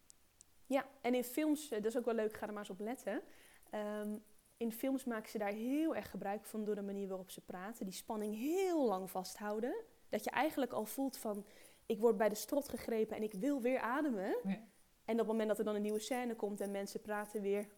[0.67, 2.81] Ja, en in films, eh, dat is ook wel leuk, ga er maar eens op
[2.81, 3.23] letten.
[3.71, 4.17] Ehm,
[4.57, 7.85] in films maken ze daar heel erg gebruik van door de manier waarop ze praten.
[7.85, 9.75] Die spanning heel lang vasthouden.
[10.09, 11.45] Dat je eigenlijk al voelt van,
[11.90, 14.37] ik word bij de strot gegrepen en ik wil weer ademen.
[14.42, 14.68] Ja.
[15.05, 17.68] En op het moment dat er dan een nieuwe scène komt en mensen praten weer,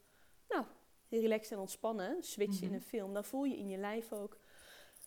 [0.48, 0.64] nou,
[1.08, 2.74] relaxed en ontspannen, switch in Mhm.
[2.74, 4.38] een film, dan voel je in je lijf ook,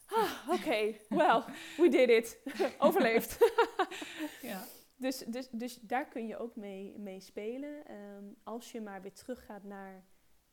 [0.05, 1.43] ah, oké, well,
[1.77, 2.39] we did it,
[2.79, 3.37] overleefd.
[4.41, 4.63] Ja.
[4.97, 7.85] Dus, dus, dus daar kun je ook mee, mee spelen.
[7.85, 10.05] Ehm, als je maar weer teruggaat naar,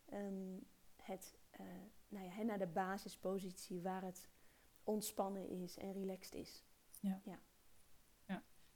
[0.09, 0.59] ehm,
[0.97, 1.61] het, eh,
[2.09, 4.29] nou ja, naar de basispositie waar het
[4.85, 6.65] ontspannen is en relaxed is.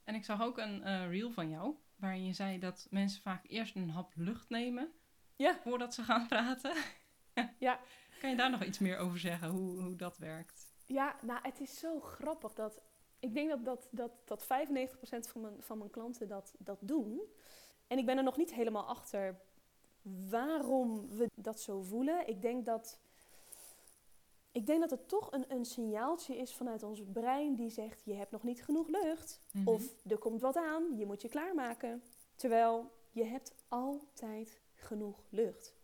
[0.07, 3.45] En ik zag ook een eh, reel van jou, waarin je zei dat mensen vaak
[3.47, 4.91] eerst een hap lucht nemen
[5.35, 5.59] Ja.
[5.63, 6.73] voordat ze gaan praten.
[7.59, 7.79] Ja.
[8.19, 10.73] Kan je daar nog iets meer over zeggen, hoe, hoe dat werkt?
[10.85, 12.83] Ja, nou, het is zo grappig dat.
[13.19, 14.47] Ik denk dat, dat, dat, dat 95%
[15.19, 17.21] van mijn, van mijn klanten dat, dat doen.
[17.87, 19.39] En ik ben er nog niet helemaal achter
[20.29, 22.27] waarom we dat zo voelen.
[22.27, 22.99] Ik denk dat.
[24.51, 28.13] Ik denk dat het toch een, een signaaltje is vanuit ons brein die zegt: je
[28.13, 29.41] hebt nog niet genoeg lucht.
[29.51, 29.67] Mhm.
[29.67, 32.03] Of er komt wat aan, je moet je klaarmaken.
[32.35, 35.75] Terwijl je hebt altijd genoeg lucht.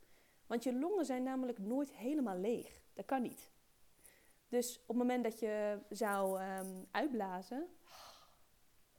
[0.47, 2.81] Want je longen zijn namelijk nooit helemaal leeg.
[2.93, 3.51] Dat kan niet.
[4.49, 7.67] Dus op het moment dat je zou ehm, uitblazen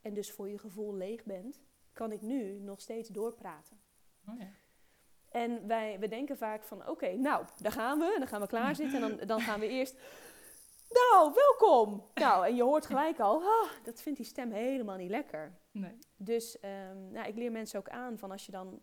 [0.02, 1.60] en dus voor je gevoel leeg bent,
[1.92, 3.80] kan ik nu nog steeds doorpraten.
[4.28, 4.52] Oh, ja.
[5.34, 8.12] En wij, we denken vaak van, oké, nou, daar gaan we.
[8.12, 9.96] En dan gaan we klaarzitten en dan, dan gaan we eerst...
[10.88, 12.10] Nou, welkom!
[12.14, 15.58] Nou, en je hoort gelijk al, ah, dat vindt die stem helemaal niet lekker.
[15.70, 15.98] Nee.
[16.16, 16.58] Dus
[17.10, 18.82] nou, ik leer mensen ook aan van als je dan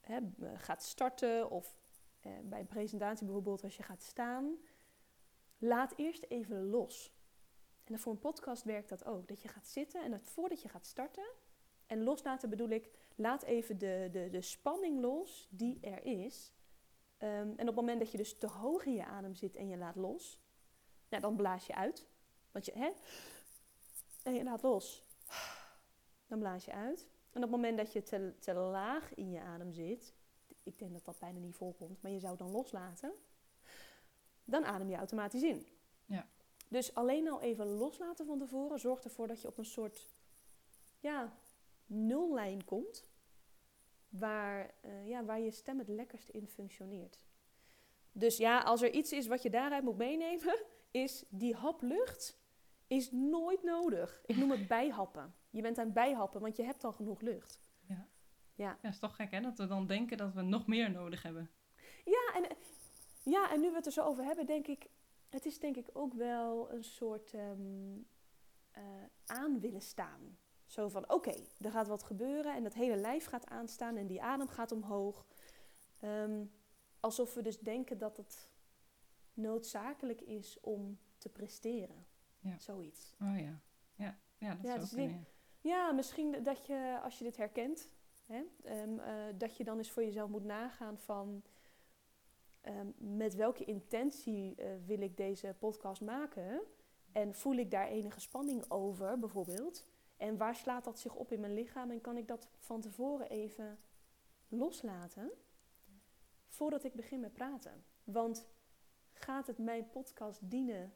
[0.00, 0.18] hè,
[0.54, 1.76] gaat starten of
[2.20, 4.56] eh, bij een presentatie bijvoorbeeld als je gaat staan,
[5.58, 7.12] laat eerst even los.
[7.84, 9.28] En dan voor een podcast werkt dat ook.
[9.28, 11.30] Dat je gaat zitten en dat voordat je gaat starten,
[11.86, 16.52] en loslaten bedoel ik, laat even de, de, de spanning los die er is.
[17.16, 19.68] Ehm, en op het moment dat je dus te hoog in je adem zit en
[19.68, 20.40] je laat los,
[21.08, 22.06] nou, dan blaas je uit.
[22.50, 22.90] Want je, hè?
[24.22, 25.06] En je laat los.
[26.26, 27.08] Dan blaas je uit.
[27.30, 30.14] En op het moment dat je te, te laag in je adem zit,
[30.62, 33.12] ik denk dat dat bijna niet voorkomt, maar je zou dan loslaten,
[34.44, 35.66] dan adem je automatisch in.
[36.04, 36.28] Ja.
[36.68, 40.14] Dus alleen al even loslaten van tevoren zorgt ervoor dat je op een soort
[41.00, 41.32] ja,
[41.88, 43.06] nullijn komt,
[44.08, 47.20] waar, eh, ja, waar je stem het lekkerst in functioneert.
[48.12, 52.38] Dus ja, als er iets is wat je daaruit moet meenemen, is die hap lucht
[52.86, 54.22] is nooit nodig.
[54.26, 55.34] Ik noem het bijhappen.
[55.50, 57.60] Je bent aan het bijhappen, want je hebt al genoeg lucht.
[57.88, 58.08] Ja.
[58.54, 61.22] Ja, Ja, is toch gek hè, dat we dan denken dat we nog meer nodig
[61.22, 61.50] hebben.
[62.04, 62.56] ja, en,
[63.24, 64.86] ja en nu we het er zo over hebben, denk ik...
[65.28, 70.38] Het is denk ik ook wel een soort eh, aan willen staan.
[70.68, 74.22] Zo van, oké, er gaat wat gebeuren en dat hele lijf gaat aanstaan en die
[74.22, 75.26] adem gaat omhoog.
[76.00, 76.44] Ehm,
[77.00, 78.50] alsof we dus denken dat het
[79.34, 82.06] noodzakelijk is om te presteren.
[82.38, 82.58] Ja.
[82.58, 83.14] Zoiets.
[83.22, 83.60] Oh ja,
[83.94, 85.20] ja, ja dat Ja, zou dus kunnen.
[85.20, 85.26] ik-
[85.60, 87.88] Ja, misschien dat je, als je dit herkent,
[88.26, 91.42] hè, ehm, eh, dat je dan eens voor jezelf moet nagaan van
[92.60, 96.60] ehm, met welke intentie eh, wil ik deze podcast maken?
[97.12, 99.86] En voel ik daar enige spanning over, bijvoorbeeld?
[100.18, 101.90] En waar slaat dat zich op in mijn lichaam?
[101.90, 103.78] En kan ik dat van tevoren even
[104.48, 105.30] loslaten
[106.46, 107.84] voordat ik begin met praten?
[108.04, 108.46] Want
[109.12, 110.94] gaat het mijn podcast dienen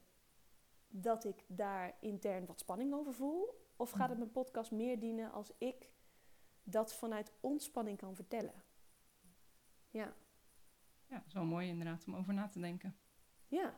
[0.89, 3.61] dat ik daar intern wat spanning over voel?
[3.77, 5.91] Of gaat het mijn podcast meer dienen als ik
[6.63, 8.63] dat vanuit ontspanning kan vertellen?
[9.91, 10.15] Ja,
[11.07, 12.97] Ja, dat is wel mooi inderdaad om over na te denken.
[13.47, 13.75] ja,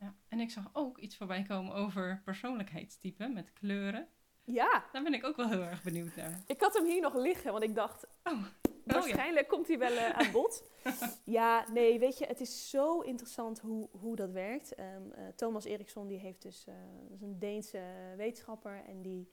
[0.00, 0.14] Ja.
[0.28, 4.08] En ik zag ook iets voorbij komen over persoonlijkheidstypen met kleuren.
[4.44, 4.84] ja.
[4.92, 6.42] Daar ben ik ook wel heel erg benieuwd naar.
[6.46, 8.44] Ik had hem hier nog liggen, want ik dacht, Oh,
[8.84, 10.70] waarschijnlijk komt hij wel eh, aan bod.
[11.24, 14.74] ja, nee, weet je, het is zo interessant hoe, hoe dat werkt.
[14.74, 16.74] Ehm, eh, Thomas Eriksson, die heeft dus, eh,
[17.12, 17.80] is een Deense
[18.16, 19.30] wetenschapper en die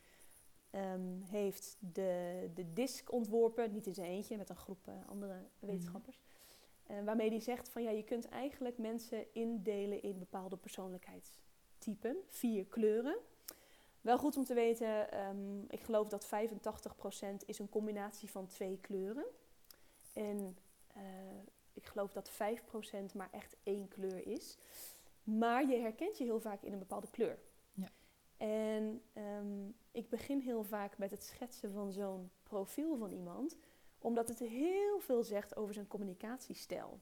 [0.71, 6.19] ehm, heeft de, de disk ontworpen, niet in zijn eentje, met een groep andere wetenschappers.
[6.87, 12.65] Eh, waarmee hij zegt van ja, je kunt eigenlijk mensen indelen in bepaalde persoonlijkheidstypen, vier
[12.65, 13.17] kleuren.
[14.01, 18.79] Wel goed om te weten, ehm, ik geloof dat 85% is een combinatie van twee
[18.81, 19.25] kleuren.
[20.13, 21.01] En eh,
[21.73, 24.57] ik geloof dat 5% maar echt één kleur is.
[25.23, 27.39] Maar je herkent je heel vaak in een bepaalde kleur.
[27.71, 27.89] Ja.
[28.37, 33.57] En ehm, ik begin heel vaak met het schetsen van zo'n profiel van iemand,
[34.05, 36.99] omdat het heel veel zegt over zijn communicatiestijl.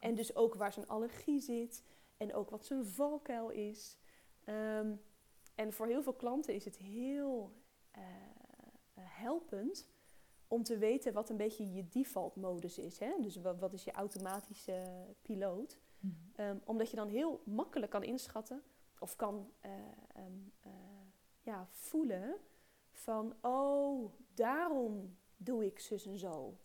[0.00, 1.84] En dus ook waar zijn allergie zit
[2.16, 3.96] en ook wat zijn valkuil is.
[4.44, 4.94] Ehm,
[5.54, 7.52] en voor heel veel klanten is het heel
[7.90, 8.02] eh,
[8.94, 9.88] helpend
[10.48, 12.98] om te weten wat een beetje je default modus is.
[12.98, 13.14] Hè?
[13.20, 15.78] Dus wat, wat is je automatische piloot.
[16.00, 16.14] Mhm.
[16.34, 18.62] Ehm, omdat je dan heel makkelijk kan inschatten
[18.98, 19.70] of kan eh,
[20.14, 20.32] ehm,
[20.62, 20.72] eh,
[21.42, 22.36] ja, voelen
[22.92, 26.58] van, oh, daarom doe ik zus en zo.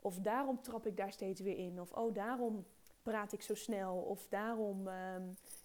[0.00, 1.80] Of daarom trap ik daar steeds weer in.
[1.80, 2.66] Of oh, daarom
[3.02, 3.96] praat ik zo snel.
[3.96, 5.22] Of daarom ehm,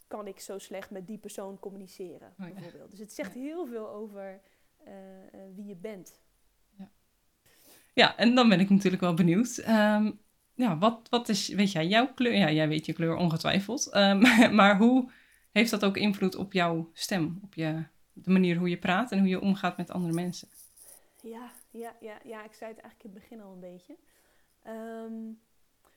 [0.08, 2.54] kan ik zo slecht met die persoon communiceren, Oh ja.
[2.54, 2.89] bijvoorbeeld.
[2.89, 4.41] Dus het zegt heel veel over
[4.84, 4.93] eh,
[5.34, 6.19] eh, wie je bent.
[7.93, 9.58] Ja, en dan ben ik natuurlijk wel benieuwd.
[9.58, 10.12] Ehm,
[10.54, 12.36] ja, wat, wat is, weet jij, jouw kleur?
[12.36, 13.89] Ja, jij weet je kleur ongetwijfeld.
[13.89, 14.19] Ehm,
[14.56, 15.12] maar hoe
[15.52, 17.39] heeft dat ook invloed op jouw stem?
[17.43, 20.47] Op je, de manier hoe je praat en hoe je omgaat met andere mensen?
[21.21, 23.98] Ja, ja, ja, ja, ik zei het eigenlijk in het begin al een beetje.
[24.64, 25.32] Ehm,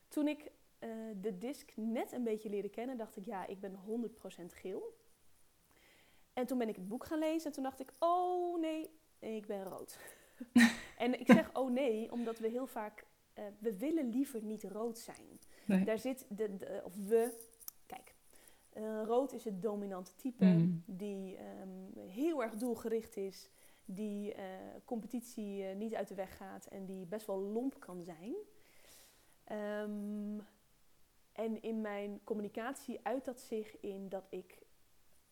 [0.09, 3.75] toen ik eh, de disc net een beetje leerde kennen, dacht ik, ja, ik ben
[3.75, 4.97] 100% geel.
[6.33, 9.47] En toen ben ik het boek gaan lezen en toen dacht ik, oh nee, ik
[9.47, 9.99] ben rood.
[10.99, 14.99] en ik zeg oh nee, omdat we heel vaak, eh, we willen liever niet rood
[14.99, 15.41] zijn.
[15.67, 15.85] Nee.
[15.85, 17.35] Daar zit, de, de- of we,
[17.87, 18.15] kijk,
[18.73, 20.83] eh, rood is het dominante type Mm.
[20.87, 23.51] die ehm, heel erg doelgericht is,
[23.85, 24.45] die eh,
[24.85, 28.35] competitie eh, niet uit de weg gaat en die best wel lomp kan zijn.
[29.45, 30.39] Ehm,
[31.33, 34.63] en in mijn communicatie uit dat zich in dat ik.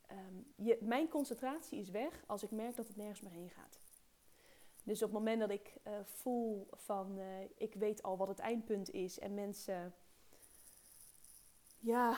[0.06, 3.80] ehm, je, mijn concentratie is weg als ik merk dat het nergens meer heen gaat.
[4.84, 7.18] Dus op het moment dat ik eh, voel van
[7.56, 9.94] ik weet al wat het eindpunt is en mensen
[11.82, 12.16] ja,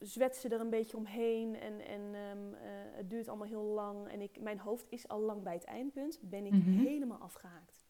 [0.00, 4.20] zwetsen er een beetje omheen en, en ehm, eh, het duurt allemaal heel lang en
[4.20, 6.78] ik, mijn hoofd is al lang bij het eindpunt, ben ik Mhm.
[6.78, 7.82] helemaal afgehaakt.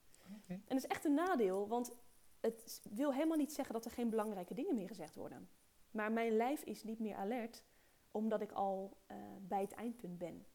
[0.47, 1.93] En dat is echt een nadeel, want
[2.41, 5.49] het wil helemaal niet zeggen dat er geen belangrijke dingen meer gezegd worden.
[5.91, 7.65] Maar mijn lijf is niet meer alert,
[8.11, 10.47] omdat ik al eh, bij het eindpunt ben.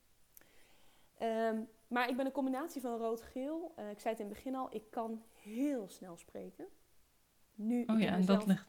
[1.17, 3.73] Ehm, maar ik ben een combinatie van rood-geel.
[3.75, 6.65] Eh, ik zei het in het begin al, ik kan heel snel spreken.
[7.55, 8.67] Nu, Oh ja, en dat ligt.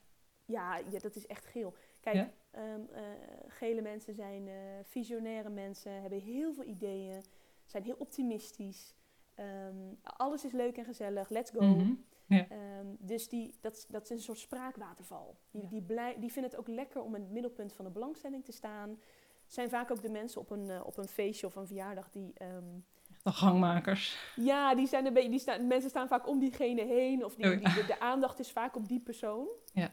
[0.51, 1.75] Ja, ja, dat is echt geel.
[2.01, 2.31] Kijk, Ja?
[2.51, 3.03] ehm, eh,
[3.49, 7.23] gele mensen zijn eh, visionaire mensen, hebben heel veel ideeën,
[7.67, 8.95] zijn heel optimistisch.
[9.35, 11.65] Ehm, alles is leuk en gezellig, let's go.
[11.65, 11.93] Mhm.
[12.29, 15.37] Ehm, dus die, dat, dat is een soort spraakwaterval.
[15.51, 18.45] Die, die, blij, die vinden het ook lekker om in het middelpunt van de belangstelling
[18.45, 18.99] te staan.
[19.47, 22.33] Zijn vaak ook de mensen op een, eh, op een feestje of een verjaardag die...
[23.23, 24.33] De gangmakers.
[24.37, 27.25] ja, die zijn een beetje, die staan, mensen staan vaak om diegene heen.
[27.25, 29.49] Of die, Oh die- de, de aandacht is vaak op die persoon.
[29.73, 29.93] Ja.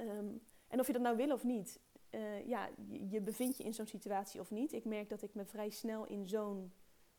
[0.00, 0.36] Ehm,
[0.68, 1.80] en of je dat nou wil of niet.
[2.10, 4.72] eh, ja, je, je bevindt je in zo'n situatie of niet.
[4.72, 6.72] Ik merk dat ik me vrij snel in zo'n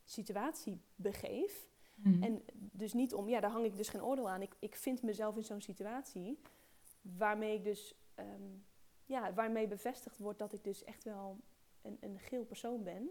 [0.04, 1.70] situatie begeef.
[1.96, 2.24] Mhm.
[2.24, 4.42] En dus niet om, ja, daar hang ik dus geen oordeel aan.
[4.42, 6.40] Ik, ik vind mezelf in zo'n situatie
[7.02, 8.50] waarmee ik dus, ehm,
[9.06, 11.40] ja, waarmee bevestigd wordt dat ik dus echt wel
[11.82, 13.10] een, een geel persoon ben.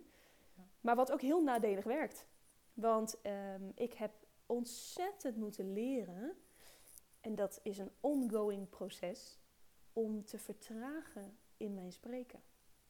[0.56, 0.62] Ja.
[0.80, 2.26] Maar wat ook heel nadelig werkt.
[2.74, 4.12] Want ehm, ik heb
[4.46, 6.36] ontzettend moeten leren,
[7.20, 9.39] en dat is een ongoing proces,
[9.92, 12.40] om te vertragen in mijn spreken.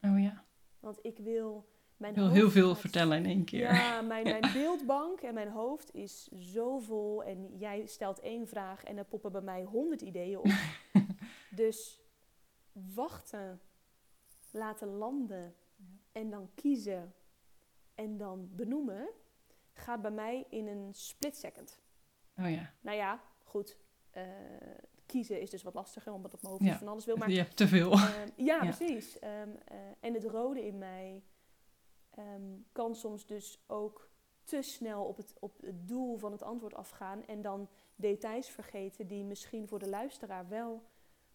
[0.03, 0.45] Oh ja.
[0.81, 3.75] Want ik wil mijn Ik wil heel veel gaat- vertellen in één keer.
[3.75, 7.25] ja, mijn, mijn beeldbank en mijn hoofd is zo vol.
[7.25, 10.47] En jij stelt één vraag en er poppen bij mij honderd ideeën op.
[11.63, 12.01] dus
[12.73, 13.61] wachten,
[14.51, 15.55] laten landen
[16.13, 17.15] en dan kiezen
[17.95, 19.09] en dan benoemen,
[19.73, 21.81] gaat bij mij in een split second.
[22.39, 22.73] Oh ja.
[22.81, 23.77] Nou ja, goed.
[24.11, 24.23] eh,
[25.11, 26.71] kiezen is dus wat lastiger, omdat ik mijn hoofd Ja.
[26.71, 27.17] niet van alles wil.
[27.17, 27.93] Maar hebt te veel.
[27.93, 28.75] Ehm, ja, Ja.
[28.77, 29.19] precies.
[29.19, 31.23] Ehm, eh, en het rode in mij
[32.11, 32.43] ehm,
[32.73, 34.09] kan soms dus ook
[34.45, 39.07] te snel op het, op het doel van het antwoord afgaan en dan details vergeten
[39.07, 40.83] die misschien voor de luisteraar wel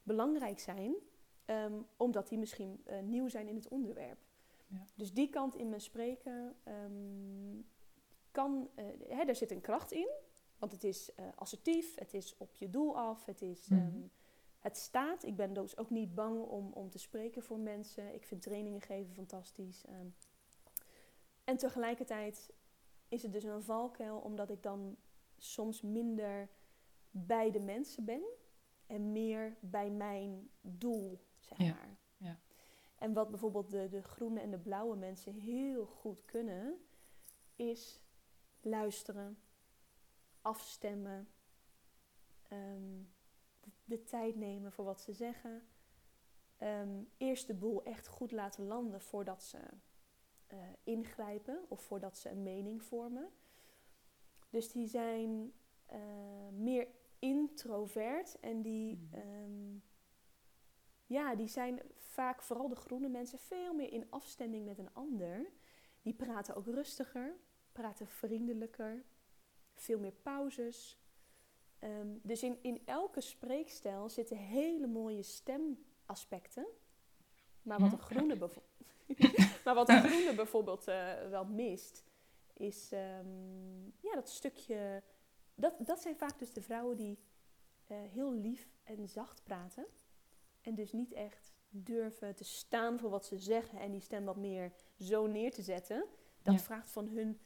[0.04, 0.96] belangrijk zijn,
[1.98, 4.18] omdat die misschien eh, nieuw zijn in het onderwerp.
[4.68, 4.88] Ja.
[4.96, 6.56] Dus die kant in mijn spreken
[8.32, 10.10] kan, eh hè, daar zit een kracht in,
[10.66, 13.80] want het is eh, assertief, het is op je doel af, het is Mhm.
[13.82, 14.02] ehm,
[14.60, 15.24] het staat.
[15.24, 18.14] Ik ben dus ook niet bang om, om te spreken voor mensen.
[18.14, 19.86] Ik vind trainingen geven fantastisch.
[19.86, 20.08] ehm.
[21.44, 22.54] en tegelijkertijd
[23.08, 24.98] is het dus een valkuil, omdat ik dan
[25.38, 26.50] soms minder
[27.10, 28.24] bij de mensen ben
[28.88, 31.98] en meer bij mijn doel, zeg Ja, maar.
[32.18, 32.40] ja.
[32.98, 36.86] En wat bijvoorbeeld de, de groene en de blauwe mensen heel goed kunnen,
[37.56, 38.02] is
[38.62, 39.38] luisteren,
[40.46, 41.28] afstemmen,
[42.48, 43.02] ehm,
[43.60, 45.68] de, de tijd nemen voor wat ze zeggen.
[46.58, 49.60] Ehm, eerst de boel echt goed laten landen voordat ze
[50.48, 53.30] eh, ingrijpen of voordat ze een mening vormen.
[54.50, 55.54] Dus die zijn
[55.86, 56.88] eh, meer
[57.20, 59.16] introvert en die, Mhm.
[59.16, 59.80] ehm,
[61.06, 65.52] ja, die zijn vaak, vooral de groene mensen, veel meer in afstemming met een ander.
[66.02, 67.36] Die praten ook rustiger,
[67.72, 69.06] praten vriendelijker,
[69.76, 71.00] veel meer pauzes.
[71.80, 76.66] Ehm, dus in, in elke spreekstijl zitten hele mooie stemaspecten.
[77.62, 78.38] Maar wat een groene,
[79.66, 82.04] maar wat een groene bijvoorbeeld eh, wel mist,
[82.54, 85.04] is ehm, ja, dat stukje.
[85.56, 87.18] Dat, dat zijn vaak dus de vrouwen die
[87.88, 89.86] eh, heel lief en zacht praten.
[90.62, 94.38] En dus niet echt durven te staan voor wat ze zeggen en die stem wat
[94.38, 96.06] meer zo neer te zetten.
[96.44, 96.60] Dat Ja.
[96.60, 97.40] vraagt van hun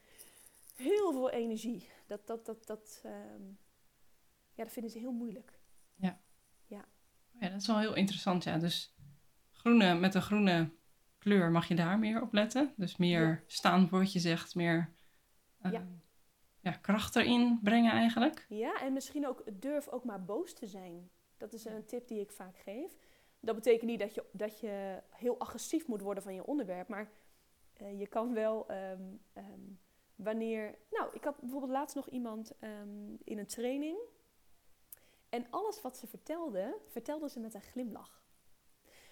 [0.80, 1.88] heel veel energie.
[2.06, 3.42] Dat, dat, dat, dat, ehm,
[4.54, 5.58] ja, dat vinden ze heel moeilijk.
[7.40, 8.58] Ja, dat is wel heel interessant, ja.
[8.58, 8.94] Dus
[9.50, 10.70] groene, met een groene
[11.18, 12.72] kleur mag je daar meer op letten.
[12.76, 13.40] Dus meer Ja.
[13.46, 14.92] staan voor wat je zegt, meer
[15.60, 15.86] eh, Ja.
[16.60, 18.46] ja, kracht erin brengen eigenlijk.
[18.48, 21.10] Ja, en misschien ook durf ook maar boos te zijn.
[21.36, 22.96] Dat is een tip die ik vaak geef.
[23.40, 27.10] Dat betekent niet dat je, dat je heel agressief moet worden van je onderwerp, maar
[27.72, 29.02] eh, je kan wel ehm,
[29.32, 29.60] ehm,
[30.22, 30.78] wanneer.
[30.90, 33.98] Nou, ik had bijvoorbeeld laatst nog iemand ehm, in een training.
[35.28, 38.24] En alles wat ze vertelde, vertelde ze met een glimlach.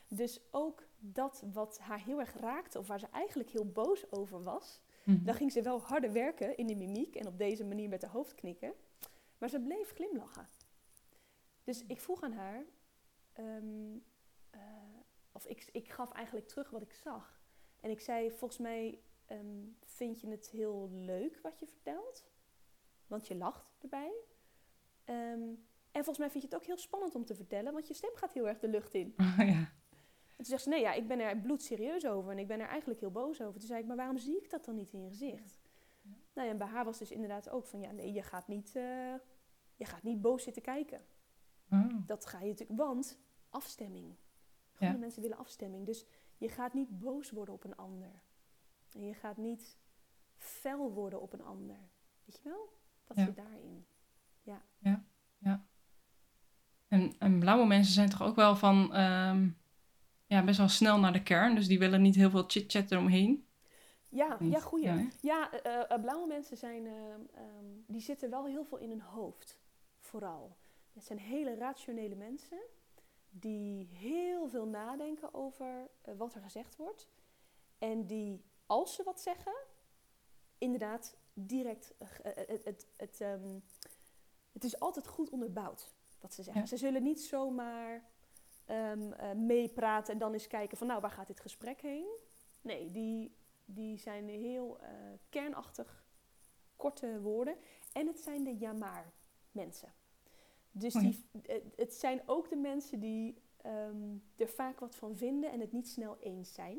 [0.08, 4.42] Dus ook dat wat haar heel erg raakte, of waar ze eigenlijk heel boos over
[4.42, 5.24] was, Mhm.
[5.24, 8.10] dan ging ze wel harder werken in de mimiek en op deze manier met haar
[8.10, 8.74] hoofd knikken.
[9.38, 10.48] Maar ze bleef glimlachen.
[11.64, 12.64] Dus ik vroeg aan haar,
[13.32, 13.96] ehm,
[14.50, 14.60] eh,
[15.32, 17.40] of ik, ik gaf eigenlijk terug wat ik zag.
[17.80, 18.98] En ik zei, volgens mij
[19.28, 22.26] ehm, vind je het heel leuk wat je vertelt.
[23.06, 24.12] Want je lacht erbij.
[25.04, 25.54] Ehm,
[25.90, 28.14] en volgens mij vind je het ook heel spannend om te vertellen, want je stem
[28.14, 29.14] gaat heel erg de lucht in.
[29.38, 29.76] ja.
[30.36, 32.68] En toen zegt ze, nee ja, ik ben er bloedserieus over en ik ben er
[32.68, 33.58] eigenlijk heel boos over.
[33.58, 35.60] Toen zei ik, maar waarom zie ik dat dan niet in je gezicht?
[36.02, 36.10] Ja.
[36.32, 38.76] Nou ja, en bij haar was dus inderdaad ook van, ja nee, je gaat niet,
[38.76, 39.14] eh,
[39.76, 41.04] je gaat niet boos zitten kijken.
[41.70, 42.06] Oh.
[42.06, 43.20] Dat ga je natuurlijk, want
[43.50, 44.16] afstemming.
[44.78, 44.92] Ja.
[44.92, 45.86] mensen willen afstemming.
[45.86, 46.06] Dus
[46.36, 48.22] je gaat niet boos worden op een ander.
[48.94, 49.76] En je gaat niet
[50.36, 51.76] fel worden op een ander.
[52.24, 52.68] Weet je wel?
[53.04, 53.24] Dat Ja.
[53.24, 53.86] zit daarin.
[56.88, 59.48] En, en blauwe mensen zijn toch ook wel van ehm,
[60.26, 61.54] ja, best wel snel naar de kern.
[61.54, 63.46] Dus die willen niet heel veel chit-chat eromheen.
[64.08, 64.84] Ja, ja, goeie.
[64.84, 65.06] Ja?
[65.20, 69.00] Ja, eh, eh, blauwe mensen zijn, ehm, ehm, die zitten wel heel veel in hun
[69.00, 69.58] hoofd,
[69.98, 70.56] vooral.
[70.92, 72.58] Het zijn hele rationele mensen
[73.30, 77.08] die heel veel nadenken over eh, wat er gezegd wordt.
[77.78, 79.54] En die, als ze wat zeggen,
[80.58, 83.58] inderdaad direct, eh, eh, het, het, het, ehm,
[84.52, 86.62] het is altijd goed onderbouwd wat ze zeggen.
[86.62, 86.68] Ja.
[86.68, 88.02] Ze zullen niet zomaar
[88.68, 92.06] eh, meepraten en dan eens kijken van nou, waar gaat dit gesprek heen?
[92.60, 94.88] Nee, die, die zijn heel eh,
[95.28, 96.04] kernachtig,
[96.76, 97.56] korte woorden.
[97.92, 99.12] En het zijn de ja-maar
[99.52, 99.92] mensen.
[100.70, 101.08] Dus Oh ja.
[101.08, 105.60] die, eh, het zijn ook de mensen die ehm, er vaak wat van vinden en
[105.60, 106.78] het niet snel eens zijn.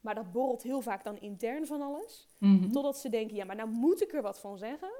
[0.00, 2.28] Maar dat borrelt heel vaak dan intern van alles.
[2.38, 2.70] Mhm.
[2.70, 4.92] Totdat ze denken, ja, maar nou moet ik er wat van zeggen.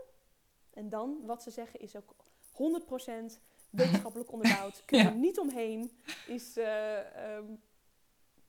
[0.71, 2.15] En dan, wat ze zeggen, is ook
[2.53, 3.41] 100%
[3.71, 4.83] wetenschappelijk onderbouwd.
[4.85, 5.11] Kun je Ja.
[5.11, 5.91] er niet omheen.
[6.27, 7.45] Is, eh, ehm,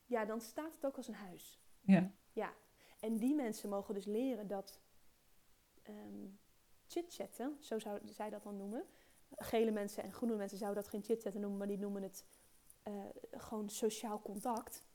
[0.05, 1.59] ja, dan staat het ook als een huis.
[1.81, 2.11] Ja.
[2.33, 2.53] Ja,
[2.99, 4.79] en die mensen mogen dus leren dat
[5.83, 6.27] ehm
[6.87, 8.83] chit-chatten, zo zou zij dat dan noemen.
[9.35, 12.25] Gele mensen en groene mensen zouden dat geen chit-chatten noemen, maar die noemen het
[12.83, 12.93] eh,
[13.31, 14.85] gewoon sociaal contact.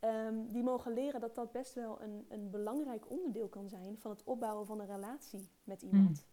[0.00, 4.10] Ehm, die mogen leren dat dat best wel een, een belangrijk onderdeel kan zijn van
[4.10, 6.26] het opbouwen van een relatie met iemand.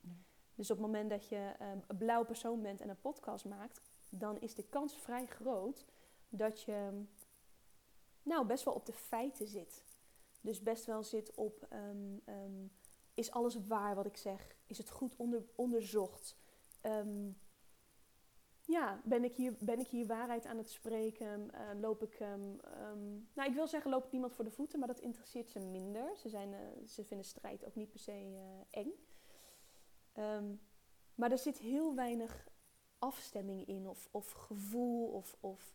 [0.00, 0.24] Mm.
[0.54, 3.80] Dus op het moment dat je ehm, een blauw persoon bent en een podcast maakt,
[4.10, 5.84] dan is de kans vrij groot
[6.28, 7.04] dat je
[8.22, 9.84] nou best wel op de feiten zit.
[10.40, 12.66] Dus best wel zit op, ehm, ehm,
[13.14, 14.56] is alles waar wat ik zeg?
[14.66, 16.36] Is het goed onder, onderzocht?
[16.80, 17.30] Ehm,
[18.66, 21.50] ja, ben ik, hier, ben ik hier waarheid aan het spreken?
[21.54, 22.56] Eh, loop ik, ehm,
[23.34, 26.16] nou ik wil zeggen, loop ik niemand voor de voeten, maar dat interesseert ze minder.
[26.16, 28.92] Ze, zijn, eh, ze vinden strijd ook niet per se eh, eng.
[30.12, 30.54] Ehm,
[31.14, 32.48] maar er zit heel weinig
[32.98, 35.74] afstemming in, of, of gevoel, of, of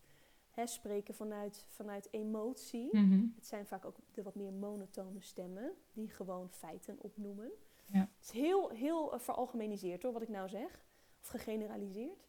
[0.49, 2.89] hè, spreken vanuit, vanuit emotie.
[2.91, 3.25] Mhm.
[3.35, 7.51] Het zijn vaak ook de wat meer monotone stemmen, die gewoon feiten opnoemen.
[7.85, 7.99] Ja.
[7.99, 10.85] Het is heel, heel veralgemeniseerd hoor, wat ik nou zeg,
[11.21, 12.28] of gegeneraliseerd.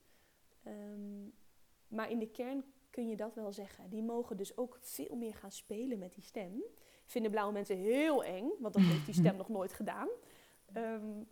[0.62, 1.28] Ehm,
[1.88, 3.90] maar in de kern kun je dat wel zeggen.
[3.90, 6.62] Die mogen dus ook veel meer gaan spelen met die stem.
[7.06, 10.08] Vinden blauwe mensen heel eng, want dat heeft die stem nog nooit gedaan.
[10.72, 11.22] Ehm,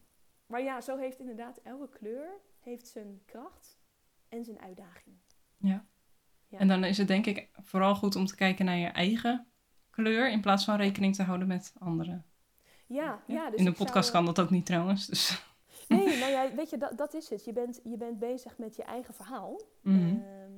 [0.47, 3.79] maar ja, zo heeft inderdaad elke kleur heeft zijn kracht
[4.29, 5.17] en zijn uitdaging.
[5.57, 5.87] Ja.
[6.49, 6.59] Ja.
[6.59, 9.47] En dan is het denk ik vooral goed om te kijken naar je eigen
[9.91, 12.27] kleur in plaats van rekening te houden met anderen.
[12.87, 15.07] Ja, ja, dus in de zou, podcast eh, kan dat ook niet trouwens.
[15.07, 15.47] Dus.
[15.89, 17.45] Nee, nou ja, weet je, dat, dat is het.
[17.45, 19.61] Je bent, je bent bezig met je eigen verhaal.
[19.81, 20.21] Mhm.
[20.23, 20.53] Ehm,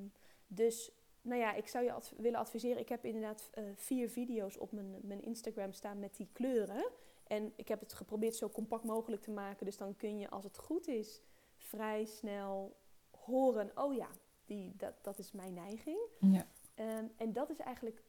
[0.46, 0.90] dus,
[1.22, 2.78] nou ja, ik zou je adv- willen adviseren.
[2.78, 6.90] Ik heb inderdaad eh, vier video's op mijn, mijn Instagram staan met die kleuren.
[7.26, 9.66] En ik heb het geprobeerd zo compact mogelijk te maken.
[9.66, 11.22] Dus dan kun je, als het goed is,
[11.56, 12.76] vrij snel
[13.10, 14.08] horen, oh ja,
[14.44, 15.98] die, dat, dat is mijn neiging.
[16.20, 16.46] Ja.
[16.74, 18.02] Ehm, en dat is eigenlijk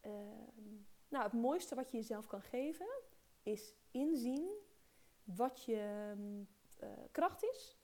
[0.00, 0.12] ehm,
[1.08, 2.86] nou, het mooiste wat je jezelf kan geven,
[3.42, 4.48] is inzien
[5.24, 6.42] wat je ehm,
[6.78, 7.76] eh, kracht is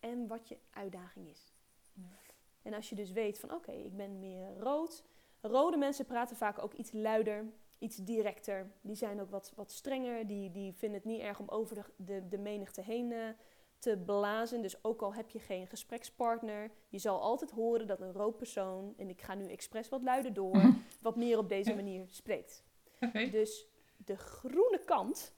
[0.00, 1.54] en wat je uitdaging is.
[1.92, 2.20] Ja.
[2.62, 5.04] En als je dus weet van oké, ik ben meer rood.
[5.40, 8.72] Rode mensen praten vaak ook iets luider, iets directer.
[8.80, 10.26] Die zijn ook wat, wat strenger.
[10.26, 13.28] Die, die vinden het niet erg om over de, de, de menigte heen eh,
[13.82, 14.62] te blazen.
[14.62, 18.94] Dus ook al heb je geen gesprekspartner, je zal altijd horen dat een rood persoon,
[18.96, 20.62] en ik ga nu expres wat luider door,
[21.00, 22.64] wat meer op deze manier spreekt.
[23.30, 25.34] Dus de groene kant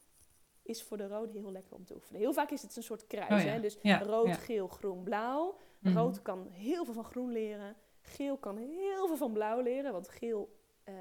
[0.65, 2.21] is voor de rode heel lekker om te oefenen.
[2.21, 3.33] Heel vaak is het een soort kruis.
[3.43, 3.53] Oh ja.
[3.53, 3.61] Hè?
[3.61, 4.35] Dus Ja, rood, ja.
[4.35, 5.59] geel, groen, blauw.
[5.79, 5.97] Mhm.
[5.97, 7.77] Rood kan heel veel van groen leren.
[8.01, 9.93] Geel kan heel veel van blauw leren.
[9.93, 10.95] Want geel, eh,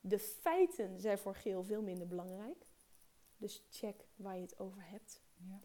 [0.00, 2.66] de feiten zijn voor geel veel minder belangrijk.
[3.36, 5.22] Dus check waar je het over hebt.
[5.36, 5.60] Ja.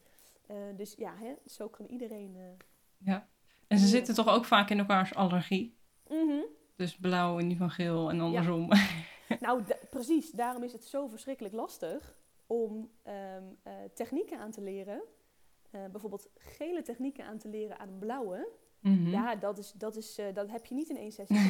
[0.47, 2.35] Eh, dus ja, hè, zo kan iedereen.
[2.35, 2.43] eh,
[2.97, 3.29] Ja.
[3.67, 5.77] En ze zitten toch ook vaak in elkaars allergie.
[6.09, 6.41] mhm.
[6.75, 8.69] Dus blauw en die van geel en andersom.
[9.39, 10.31] Nou, precies.
[10.31, 12.16] Daarom is het zo verschrikkelijk lastig
[12.47, 15.03] om ehm, eh, technieken aan te leren.
[15.71, 18.49] Eh, bijvoorbeeld gele technieken aan te leren aan een blauwe.
[18.79, 19.07] Mhm.
[19.09, 21.37] Ja, dat, is, dat, is, eh, dat heb je niet in één sessie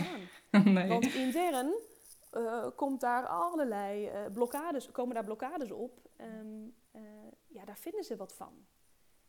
[0.49, 0.73] gedaan.
[0.73, 0.87] nee.
[0.87, 1.73] Want intern
[2.75, 6.09] komt daar allerlei blokkades, komen daar blokkades op.
[6.15, 7.01] Ehm, eh,
[7.47, 8.65] ja, daar vinden ze wat van.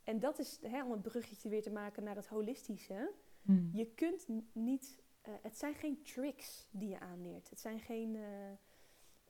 [0.04, 3.12] En dat is, hè, om het bruggetje weer te maken naar het holistische.
[3.42, 3.76] Mhm.
[3.76, 7.50] Je kunt niet, het zijn geen tricks die je aanleert.
[7.50, 8.18] Het zijn, geen,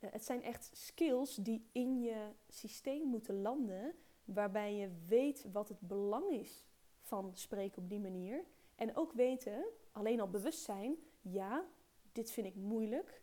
[0.00, 3.94] het zijn echt skills die in je systeem moeten landen,
[4.24, 6.64] waarbij je weet wat het belang is
[7.00, 8.44] van spreken op die manier.
[8.74, 11.64] En ook weten, alleen al bewust zijn, ja,
[12.12, 13.22] dit vind ik moeilijk.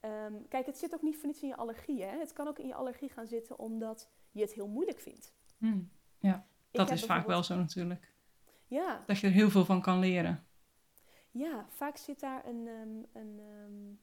[0.00, 2.02] Ehm, kijk, het zit ook niet voor niets in je allergie.
[2.02, 2.18] Hè?
[2.18, 5.34] Het kan ook in je allergie gaan zitten omdat je het heel moeilijk vindt.
[5.58, 5.80] Mhm.
[6.72, 8.12] Ik Dat is vaak wel zo natuurlijk.
[8.66, 10.46] Ja, Dat je er heel veel van kan leren.
[11.30, 13.94] Ja, vaak zit daar een, ehm, een, ehm,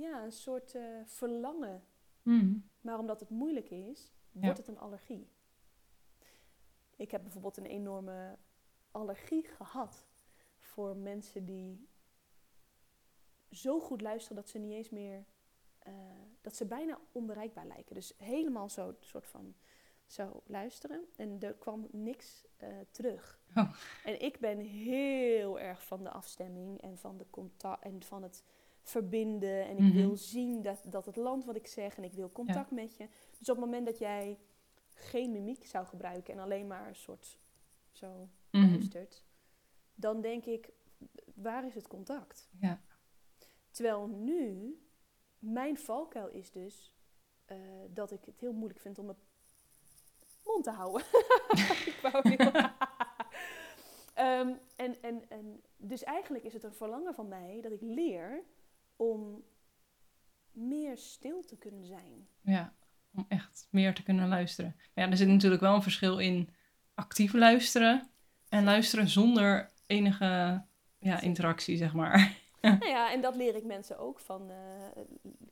[0.00, 1.84] ja, een soort eh, verlangen.
[2.22, 2.58] Mhm.
[2.80, 4.40] Maar omdat het moeilijk is, Ja.
[4.40, 5.28] wordt het een allergie.
[6.96, 8.38] Ik heb bijvoorbeeld een enorme
[8.90, 10.06] allergie gehad
[10.58, 11.88] voor mensen die
[13.50, 15.24] zo goed luisteren dat ze niet eens meer,
[15.78, 15.92] eh,
[16.40, 17.94] dat ze bijna onbereikbaar lijken.
[17.94, 19.54] Dus helemaal zo soort van
[20.06, 23.40] zo luisteren en er kwam niks eh, terug.
[23.56, 23.72] Oh.
[24.04, 28.44] En ik ben heel erg van de afstemming en van de contact en van het
[28.90, 29.64] verbinden.
[29.64, 29.92] En ik Mhm.
[29.96, 33.08] wil zien dat, dat het land wat ik zeg en ik wil contact met je.
[33.38, 34.38] Dus op het moment dat jij
[34.94, 37.38] geen mimiek zou gebruiken en alleen maar een soort
[37.92, 38.70] zo Mhm.
[38.70, 39.24] luistert,
[39.94, 40.70] dan denk ik,
[41.34, 42.48] waar is het contact?
[42.60, 42.80] Ja.
[43.70, 44.78] Terwijl nu,
[45.38, 46.94] mijn valkuil is dus
[47.44, 47.56] eh,
[47.90, 49.18] dat ik het heel moeilijk vind om mijn
[50.44, 51.02] mond te houden.
[51.92, 52.22] ik wou.
[54.14, 58.42] Ehm, en, en, en dus eigenlijk is het een verlangen van mij dat ik leer
[59.00, 59.44] om
[60.52, 62.28] meer stil te kunnen zijn.
[62.40, 62.74] Ja,
[63.14, 64.74] om echt meer te kunnen luisteren.
[64.76, 66.48] Maar ja, er zit natuurlijk wel een verschil in
[66.94, 68.10] actief luisteren
[68.48, 70.62] en luisteren zonder enige
[70.98, 72.38] ja, interactie, zeg maar.
[72.60, 74.50] nou ja, en dat leer ik mensen ook van.
[74.50, 75.02] eh,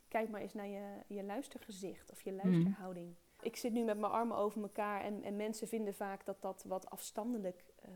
[0.08, 3.14] kijk maar eens naar je, je luistergezicht of je luisterhouding.
[3.40, 6.64] Ik zit nu met mijn armen over elkaar en, en mensen vinden vaak dat dat
[6.66, 7.90] wat afstandelijk eh,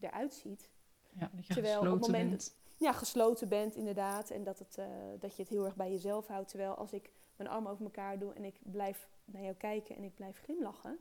[0.00, 0.70] eruit ziet.
[1.18, 2.58] Ja, dat je Terwijl op het moment bent.
[2.80, 4.86] Ja, gesloten bent inderdaad en dat, het, eh,
[5.18, 6.48] dat je het heel erg bij jezelf houdt.
[6.48, 10.04] Terwijl als ik mijn armen over elkaar doe en ik blijf naar jou kijken en
[10.04, 10.98] ik blijf glimlachen,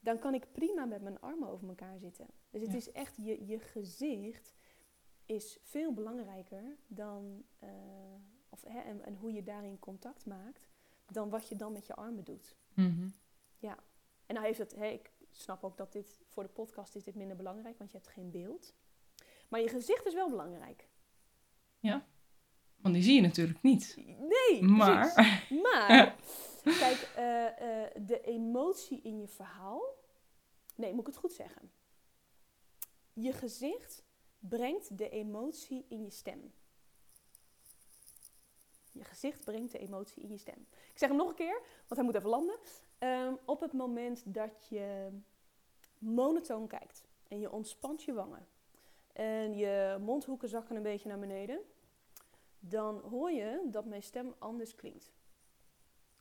[0.00, 2.26] dan kan ik prima met mijn armen over elkaar zitten.
[2.50, 2.76] Dus het Ja.
[2.76, 4.54] is echt, je, je gezicht
[5.26, 7.68] is veel belangrijker dan, eh,
[8.48, 10.68] of, hè, en, en hoe je daarin contact maakt,
[11.06, 12.56] dan wat je dan met je armen doet.
[12.74, 13.08] Mhm.
[14.26, 17.14] En nou heeft het, hè, ik snap ook dat dit voor de podcast is dit
[17.14, 18.74] minder belangrijk, want je hebt geen beeld.
[19.50, 20.88] Maar je gezicht is wel belangrijk.
[22.80, 23.96] Want die zie je natuurlijk niet.
[23.96, 25.62] Nee, Maar, precies.
[25.62, 26.16] Maar,
[26.82, 29.82] kijk, eh, eh, de emotie in je verhaal.
[30.76, 31.72] Nee, moet ik het goed zeggen?
[33.12, 34.04] Je gezicht
[34.38, 36.52] brengt de emotie in je stem.
[38.92, 40.66] Je gezicht brengt de emotie in je stem.
[40.70, 42.58] Ik zeg hem nog een keer, want hij moet even landen.
[42.98, 45.08] Ehm, op het moment dat je
[45.98, 48.46] monotoon kijkt en je ontspant je wangen
[49.12, 51.60] en je mondhoeken zakken een beetje naar beneden,
[52.58, 55.12] dan hoor je dat mijn stem anders klinkt.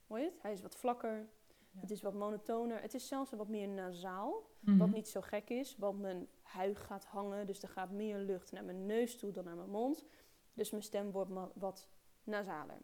[0.08, 0.42] Hoor je het?
[0.42, 1.30] Hij is wat vlakker,
[1.72, 1.80] Ja.
[1.80, 4.48] het is wat monotoner, het is zelfs wat meer nasaal.
[4.60, 4.78] Mhm.
[4.78, 8.52] Wat niet zo gek is, want mijn huid gaat hangen, dus er gaat meer lucht
[8.52, 10.06] naar mijn neus toe dan naar mijn mond.
[10.54, 11.88] Dus mijn stem wordt wat
[12.24, 12.82] nasaler.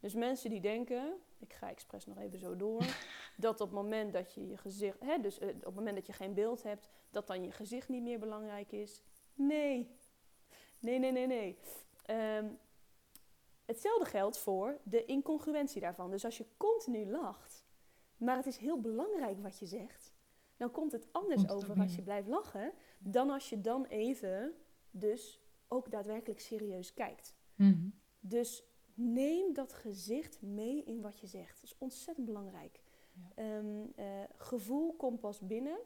[0.00, 2.82] Dus mensen die denken, ik ga expres nog even zo door,
[3.36, 6.06] dat op het moment dat je je gezicht, hè, dus eh, op het moment dat
[6.06, 9.02] je geen beeld hebt, dat dan je gezicht niet meer belangrijk is.
[9.38, 9.96] Nee.
[10.78, 11.58] Nee, nee, nee, nee.
[12.02, 12.48] Ehm,
[13.64, 16.10] hetzelfde geldt voor de incongruentie daarvan.
[16.10, 17.64] Dus als je continu lacht,
[18.16, 20.14] maar het is heel belangrijk wat je zegt,
[20.56, 23.60] dan komt het anders Komt het ook over als je blijft lachen, dan als je
[23.60, 24.54] dan even
[24.90, 27.34] dus ook daadwerkelijk serieus kijkt.
[27.54, 27.88] Mhm.
[28.20, 28.64] Dus
[28.94, 31.54] neem dat gezicht mee in wat je zegt.
[31.60, 32.80] Dat is ontzettend belangrijk.
[33.12, 33.32] Ja.
[33.34, 35.78] Ehm, eh, gevoel komt pas binnen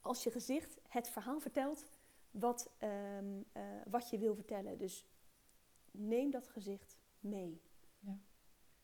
[0.00, 1.84] als je gezicht het verhaal vertelt
[2.30, 4.78] wat, ehm, eh, wat je wil vertellen.
[4.78, 5.06] Dus
[5.90, 7.60] neem dat gezicht mee.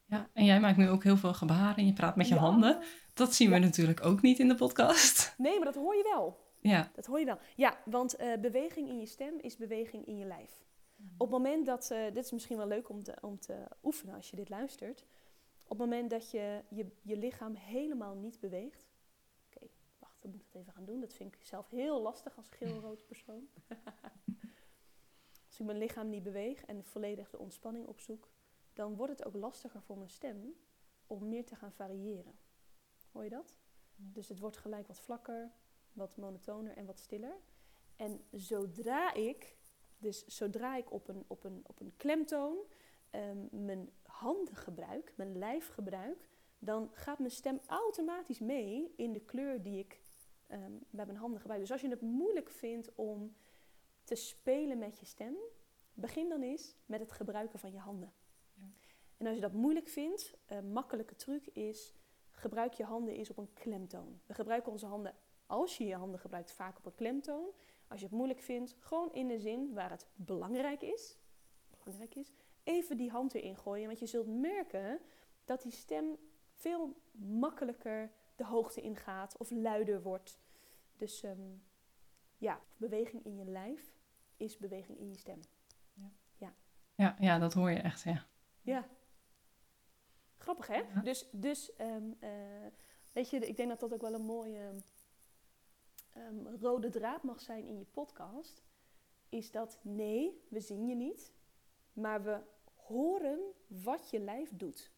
[0.08, 2.40] Ja, en jij maakt nu ook heel veel gebaren en je praat met je Ja.
[2.40, 2.82] handen.
[3.14, 3.60] Dat zien we Ja.
[3.60, 5.34] natuurlijk ook niet in de podcast.
[5.38, 6.44] Nee, maar dat hoor je wel.
[6.60, 7.38] Ja, Dat hoor je wel.
[7.56, 10.64] Ja, want eh, beweging in je stem is beweging in je lijf.
[11.18, 14.14] Op het moment dat, eh, dit is misschien wel leuk om te, om te oefenen
[14.14, 15.04] als je dit luistert.
[15.62, 18.85] Op het moment dat je je, je lichaam helemaal niet beweegt.
[20.26, 21.00] Dan moet ik dat even gaan doen.
[21.00, 23.48] Dat vind ik zelf heel lastig als geel-rood persoon.
[25.46, 28.28] als ik mijn lichaam niet beweeg en volledig de ontspanning opzoek,
[28.72, 30.54] dan wordt het ook lastiger voor mijn stem
[31.06, 32.38] om meer te gaan variëren.
[33.12, 33.56] Hoor je dat?
[33.94, 35.52] Dus het wordt gelijk wat vlakker,
[35.92, 37.36] wat monotoner en wat stiller.
[37.96, 39.56] En zodra ik,
[39.98, 42.56] dus zodra ik op een, op een, op een klemtoon
[43.10, 49.20] ehm, mijn handen gebruik, mijn lijf gebruik, dan gaat mijn stem automatisch mee in de
[49.20, 50.04] kleur die ik
[50.46, 51.60] ehm, bij mijn handen gebruik.
[51.60, 53.36] Dus als je het moeilijk vindt om
[54.04, 55.36] te spelen met je stem,
[55.94, 58.12] begin dan eens met het gebruiken van je handen.
[58.54, 58.64] Ja.
[59.16, 61.94] En als je dat moeilijk vindt, een makkelijke truc is,
[62.30, 64.20] gebruik je handen eens op een klemtoon.
[64.26, 65.14] We gebruiken onze handen,
[65.46, 67.50] als je je handen gebruikt, vaak op een klemtoon.
[67.88, 71.18] Als je het moeilijk vindt, gewoon in de zin waar het belangrijk is,
[71.84, 72.32] belangrijk is,
[72.62, 73.86] even die hand erin gooien.
[73.86, 75.00] Want je zult merken
[75.44, 76.16] dat die stem
[76.52, 80.38] veel makkelijker de hoogte ingaat of luider wordt.
[80.96, 81.54] Dus ehm,
[82.36, 83.94] ja, beweging in je lijf
[84.36, 85.40] is beweging in je stem.
[86.96, 88.26] ja, ja, dat hoor je echt, ja.
[88.62, 88.88] Ja.
[90.36, 90.76] Grappig, hè?
[90.76, 91.00] Ja.
[91.00, 92.66] Dus, dus ehm, eh,
[93.12, 94.74] weet je, ik denk dat dat ook wel een mooie
[96.12, 98.62] ehm, rode draad mag zijn in je podcast.
[99.28, 101.32] Is dat nee, we zien je niet,
[101.92, 102.42] maar we
[102.74, 104.92] horen wat je lijf doet.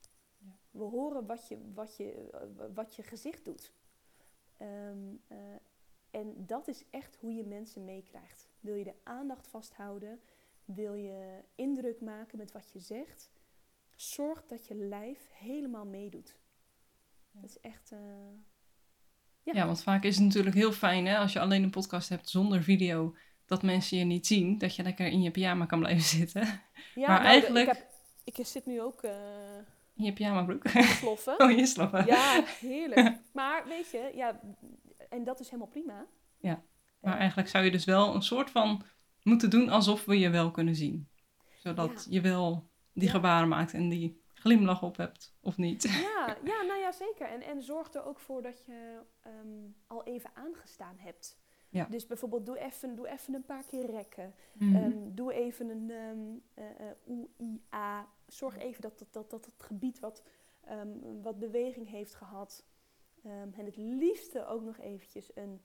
[0.71, 2.29] We horen wat je, wat je,
[2.75, 3.73] wat je gezicht doet.
[4.57, 4.99] Ehm,
[5.29, 5.37] eh,
[6.11, 8.49] en dat is echt hoe je mensen meekrijgt.
[8.61, 10.21] Wil je de aandacht vasthouden?
[10.65, 13.31] Wil je indruk maken met wat je zegt?
[13.97, 16.37] Zorg dat je lijf helemaal meedoet.
[17.33, 17.93] Dat is echt.
[17.93, 17.99] eh,
[19.43, 19.53] ja.
[19.55, 19.67] Ja.
[19.67, 22.63] want vaak is het natuurlijk heel fijn hè, als je alleen een podcast hebt zonder
[22.63, 23.15] video,
[23.47, 26.43] dat mensen je niet zien, dat je lekker in je pyjama kan blijven zitten.
[26.95, 27.91] Ja, Maar nou, eigenlijk- Ik, heb,
[28.39, 29.13] ik zit nu ook eh
[29.99, 30.69] je pyjama broek.
[30.69, 31.35] sloffen.
[31.43, 32.07] Oh, je slappen.
[32.07, 33.19] Ja, heerlijk.
[33.33, 34.41] Maar weet je, ja,
[35.09, 36.07] en dat is helemaal prima.
[36.39, 36.63] Ja,
[37.01, 38.83] Maar Eh, eigenlijk zou je dus wel een soort van
[39.23, 41.09] moeten doen alsof we je wel kunnen zien.
[41.57, 42.15] Zodat Ja.
[42.15, 45.83] je wel die gebaren maakt en die glimlach op hebt, of niet.
[45.83, 47.27] Ja, ja, nou ja, zeker.
[47.29, 49.49] En, en zorg er ook voor dat je ehm,
[49.87, 51.39] al even aangestaan hebt.
[51.71, 51.87] Ja.
[51.91, 54.35] Dus bijvoorbeeld doe even, doe even een paar keer rekken.
[54.53, 54.77] Mhm.
[54.77, 55.91] Ehm, doe even een
[56.55, 58.09] eh, eh, oe, i, a.
[58.29, 60.23] Zorg even dat, dat, dat, dat het gebied wat,
[60.65, 60.89] ehm,
[61.23, 62.65] wat beweging heeft gehad.
[63.23, 65.61] Ehm, en het liefste ook nog eventjes een...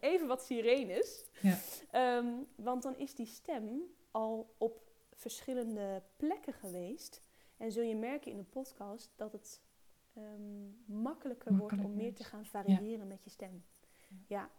[0.00, 1.24] Even wat sirenes.
[1.42, 1.58] Ja.
[1.90, 7.22] Ehm, want dan is die stem al op verschillende plekken geweest.
[7.56, 9.60] En zul je merken in de podcast dat het
[10.84, 13.64] makkelijker wordt om meer te gaan variëren met je stem.
[14.26, 14.50] Ja.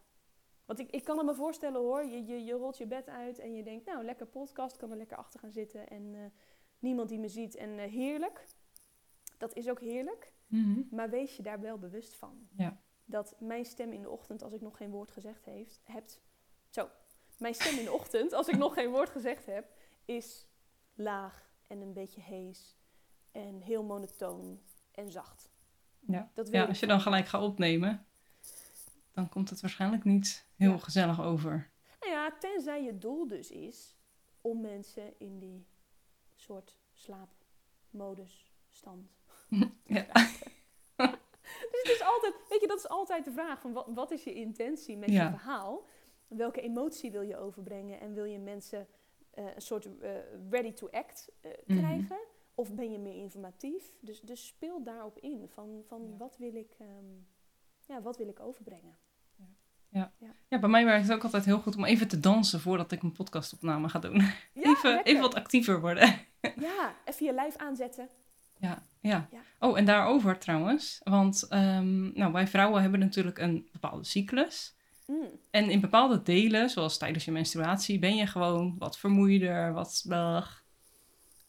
[0.65, 3.39] Want ik, ik kan het me voorstellen hoor, je, je, je rolt je bed uit
[3.39, 6.21] en je denkt, nou lekker podcast, kan er lekker achter gaan zitten en eh,
[6.79, 8.45] niemand die me ziet en eh, heerlijk.
[9.37, 10.81] Dat is ook heerlijk, Mhm.
[10.89, 12.47] maar wees je daar wel bewust van.
[12.57, 12.81] Ja.
[13.05, 16.21] Dat mijn stem in de ochtend, als ik nog geen woord gezegd heeft, hebt,
[16.69, 16.89] zo,
[17.37, 19.73] mijn stem in de ochtend, als ik nog geen woord gezegd heb,
[20.05, 20.47] is
[20.93, 22.77] laag en een beetje hees
[23.31, 25.49] en heel monotoon en zacht.
[25.99, 26.31] Ja.
[26.33, 28.05] Dat wil ja, als je dan gelijk gaat opnemen,
[29.11, 30.77] dan komt het waarschijnlijk niet heel Ja.
[30.77, 31.71] gezellig over.
[31.99, 33.97] Nou ja, tenzij je doel dus is
[34.41, 35.65] om mensen in die
[36.35, 39.11] soort slaapmodus stand.
[39.83, 40.05] Ja.
[41.71, 44.23] Dus het is altijd, weet je, dat is altijd de vraag van wat, wat is
[44.23, 45.23] je intentie met Ja.
[45.23, 45.85] je verhaal?
[46.27, 48.87] Welke emotie wil je overbrengen en wil je mensen
[49.31, 50.11] eh, een soort eh,
[50.49, 51.77] ready to act eh, Mhm.
[51.79, 52.19] krijgen?
[52.55, 53.97] Of ben je meer informatief?
[54.01, 56.17] Dus, dus speel daarop in van, van Ja.
[56.17, 57.05] wat, wil ik, ehm,
[57.91, 58.97] ja, wat wil ik overbrengen?
[60.47, 63.01] Ja, bij mij werkt het ook altijd heel goed om even te dansen voordat ik
[63.01, 64.15] een podcastopname ga doen.
[64.15, 65.03] Ja, even, lekker.
[65.03, 66.09] even wat actiever worden.
[66.55, 68.09] Ja, even je lijf aanzetten.
[68.57, 69.27] Ja, ja.
[69.31, 69.41] Ja.
[69.59, 71.01] Oh, en daarover trouwens.
[71.03, 74.75] Want ehm, nou, wij vrouwen hebben natuurlijk een bepaalde cyclus.
[75.07, 75.25] Mm.
[75.51, 80.63] En in bepaalde delen, zoals tijdens je menstruatie, ben je gewoon wat vermoeider, wat blag.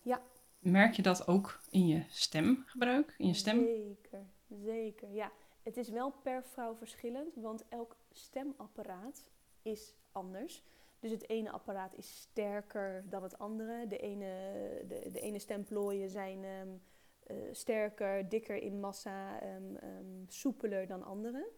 [0.03, 0.21] Ja.
[0.59, 3.59] Merk je dat ook in je stemgebruik, in je stem?
[3.59, 4.27] Zeker,
[4.65, 5.13] zeker.
[5.13, 5.33] Ja,
[5.63, 9.31] het is wel per vrouw verschillend, want elk stemapparaat
[9.63, 10.63] is anders.
[11.01, 13.87] Dus het ene apparaat is sterker dan het andere.
[13.87, 14.27] De ene,
[14.89, 16.69] de, de ene stemplooien zijn ehm,
[17.23, 21.49] eh, sterker, dikker in massa, ehm, ehm, soepeler dan andere.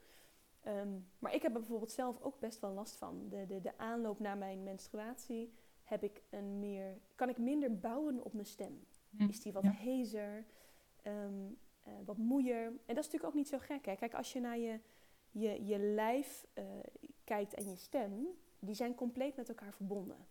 [1.18, 3.28] Maar ik heb er bijvoorbeeld zelf ook best wel last van.
[3.28, 5.52] De, de, de aanloop naar mijn menstruatie
[5.82, 8.86] heb ik een meer, kan ik minder bouwen op mijn stem.
[9.16, 9.28] Hm.
[9.28, 9.70] Is die wat Ja.
[9.72, 10.44] hezer,
[11.84, 12.64] eh, wat moeier.
[12.66, 13.86] En dat is natuurlijk ook niet zo gek.
[13.86, 13.94] Hè?
[13.94, 14.80] Kijk, als je naar je,
[15.30, 16.64] je, je lijf eh,
[17.24, 18.26] kijkt en je stem,
[18.58, 20.26] die zijn compleet met elkaar verbonden.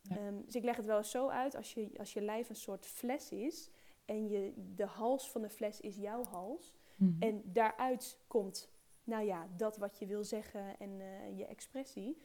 [0.00, 0.16] Ja.
[0.16, 2.56] Ehm, dus ik leg het wel eens zo uit, als je, als je lijf een
[2.56, 3.70] soort fles is
[4.04, 6.72] en je, de hals van de fles is jouw hals.
[6.96, 7.22] Mhm.
[7.22, 8.72] En daaruit komt,
[9.04, 12.22] nou ja, dat wat je wil zeggen en eh, je expressie.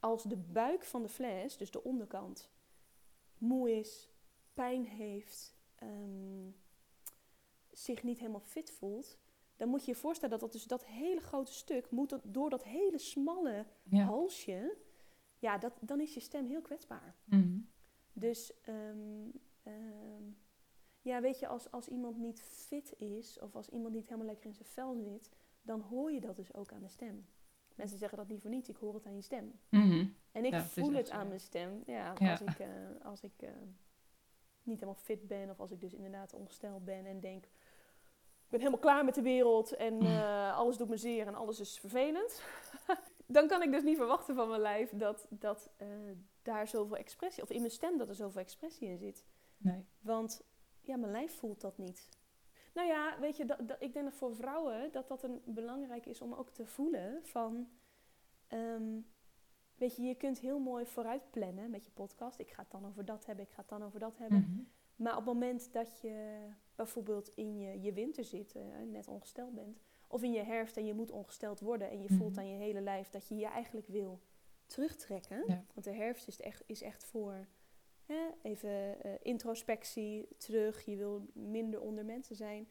[0.00, 2.50] Als de buik van de fles, dus de onderkant,
[3.38, 4.10] moe is,
[4.54, 6.48] pijn heeft, ehm,
[7.80, 9.18] zich niet helemaal fit voelt,
[9.56, 12.50] dan moet je je voorstellen dat dat, dus dat hele grote stuk moet dat- door
[12.50, 14.04] dat hele smalle ja.
[14.04, 14.76] halsje,
[15.38, 17.16] ja, dat, dan is je stem heel kwetsbaar.
[17.24, 17.58] Mhm.
[18.12, 19.28] Dus ehm,
[19.62, 20.22] ehm,
[21.00, 24.46] ja, weet je, als, als iemand niet fit is of als iemand niet helemaal lekker
[24.46, 25.30] in zijn vel zit,
[25.62, 27.26] dan hoor je dat dus ook aan de stem.
[27.74, 29.60] Mensen zeggen dat niet voor niets, ik hoor het aan je stem.
[29.68, 30.06] Mhm.
[30.32, 31.82] En ik Ja, voel het aan mijn stem.
[31.86, 32.30] Ja, Ja.
[32.30, 32.68] als ik, eh,
[33.02, 33.50] als ik eh,
[34.62, 37.48] niet helemaal fit ben of als ik dus inderdaad ongesteld ben en denk,
[38.50, 40.02] ik ben helemaal klaar met de wereld en Mm.
[40.06, 42.42] eh, alles doet me zeer en alles is vervelend.
[43.26, 45.88] Dan kan ik dus niet verwachten van mijn lijf dat, dat eh,
[46.42, 49.24] daar zoveel expressie, of in mijn stem dat er zoveel expressie in zit.
[49.56, 49.84] Nee.
[50.00, 50.42] Want
[50.80, 52.08] ja, mijn lijf voelt dat niet.
[52.74, 56.06] Nou ja, weet je, dat, dat- ik denk dat voor vrouwen dat dat een belangrijk
[56.06, 57.68] is om ook te voelen van...
[58.48, 58.98] ehm,
[59.76, 62.38] weet je, je kunt heel mooi vooruit plannen met je podcast.
[62.38, 64.38] Ik ga het dan over dat hebben, ik ga het dan over dat hebben.
[64.38, 64.60] Mhm.
[64.96, 66.38] Maar op het moment dat je
[66.84, 69.80] bijvoorbeeld in je, je winter zit, eh, net ongesteld bent...
[70.08, 72.38] of in je herfst en je moet ongesteld worden en je voelt Mhm.
[72.40, 74.20] aan je hele lijf dat je je eigenlijk wil
[74.66, 75.44] terugtrekken.
[75.46, 75.64] Ja.
[75.74, 77.46] Want de herfst is echt, is echt voor
[78.06, 82.68] hè, even eh, introspectie, terug, je wil minder onder mensen zijn.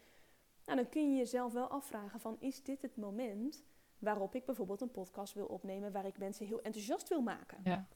[0.65, 3.63] Nou, dan kun je jezelf wel afvragen van, is dit het moment
[3.97, 7.59] waarop ik bijvoorbeeld een podcast wil opnemen waar ik mensen heel enthousiast wil maken?
[7.63, 7.87] Ja.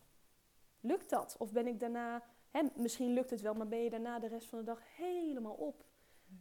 [0.79, 1.35] Lukt dat?
[1.37, 4.47] Of ben ik daarna, hè, misschien lukt het wel, maar ben je daarna de rest
[4.49, 5.85] van de dag helemaal op?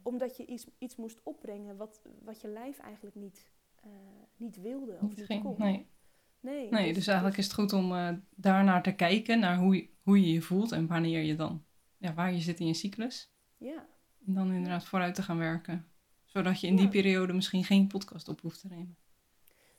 [0.01, 3.89] Omdat je iets, iets moest opbrengen wat, wat je lijf eigenlijk niet, eh,
[4.37, 5.55] niet wilde of Niet kon.
[5.57, 5.91] Nee.
[6.39, 9.89] Nee, nee, dus eigenlijk is het goed om eh daarnaar te kijken, naar hoe je,
[10.01, 11.65] hoe je je voelt en wanneer je dan,
[11.97, 13.31] ja, waar je zit in je cyclus.
[13.57, 13.87] Ja,
[14.25, 15.87] En dan inderdaad vooruit te gaan werken.
[16.23, 18.97] Zodat je in die periode misschien geen podcast op hoeft te nemen.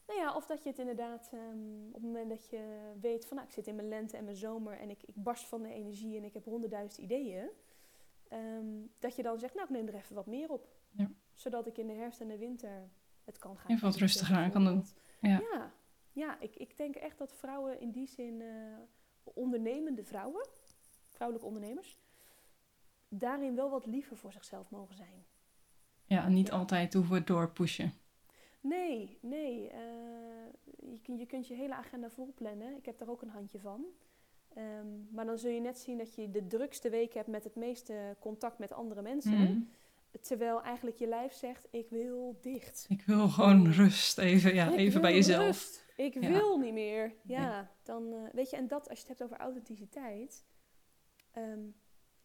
[0.07, 3.37] Nou ja, of dat je het inderdaad ehm, op het moment dat je weet van
[3.37, 5.73] nou, ik zit in mijn lente en mijn zomer en ik, ik barst van de
[5.73, 7.51] energie en ik heb honderdduizend ideeën.
[8.35, 10.69] Ehm, dat je dan zegt, nou ik neem er even wat meer op.
[10.91, 11.11] Ja.
[11.35, 12.91] Zodat ik in de herfst en de winter
[13.25, 13.71] het kan gaan.
[13.71, 14.85] Even wat rustiger aan kan doen.
[15.21, 15.41] Ja.
[15.53, 15.73] Ja,
[16.13, 18.79] ja ik, ik denk echt dat vrouwen in die zin, eh,
[19.25, 20.49] ondernemende vrouwen,
[21.09, 21.99] vrouwelijke ondernemers,
[23.09, 25.25] daarin wel wat liever voor zichzelf mogen zijn.
[26.07, 26.55] Ja, en niet Ja.
[26.55, 27.93] altijd hoeven we doorpushen.
[28.61, 29.69] Nee, nee.
[29.71, 29.81] eh,
[31.03, 32.77] je, je kunt je hele agenda vol plannen.
[32.77, 33.85] Ik heb daar ook een handje van.
[34.55, 37.55] Ehm, maar dan zul je net zien dat je de drukste week hebt met het
[37.55, 39.33] meeste contact met andere mensen.
[39.43, 39.61] Mhm.
[40.21, 42.87] Terwijl eigenlijk je lijf zegt, ik wil dicht.
[42.89, 45.45] Ik wil gewoon rust even, ja, Ik even bij jezelf.
[45.47, 45.85] rust.
[45.97, 46.29] Ik Ja.
[46.31, 47.15] wil niet meer.
[47.23, 50.45] Ja, dan eh, weet je, en dat als je het hebt over authenticiteit,
[51.31, 51.61] ehm,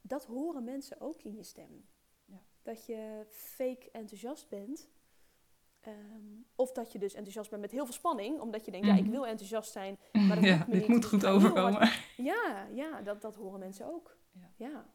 [0.02, 1.86] dat horen mensen ook in je stem.
[2.26, 2.42] Ja.
[2.62, 4.90] Dat je fake enthousiast bent.
[5.82, 5.96] Ehm,
[6.56, 9.02] of dat je dus enthousiast bent met heel veel spanning, omdat je denkt, ja, ik
[9.04, 9.12] Mhm.
[9.12, 9.98] wil enthousiast zijn.
[10.28, 11.90] Maar dat ja, dit niet, moet goed overkomen.
[12.18, 14.18] Ja, ja dat, dat horen mensen ook.
[14.32, 14.50] Ja.
[14.56, 14.86] Ja.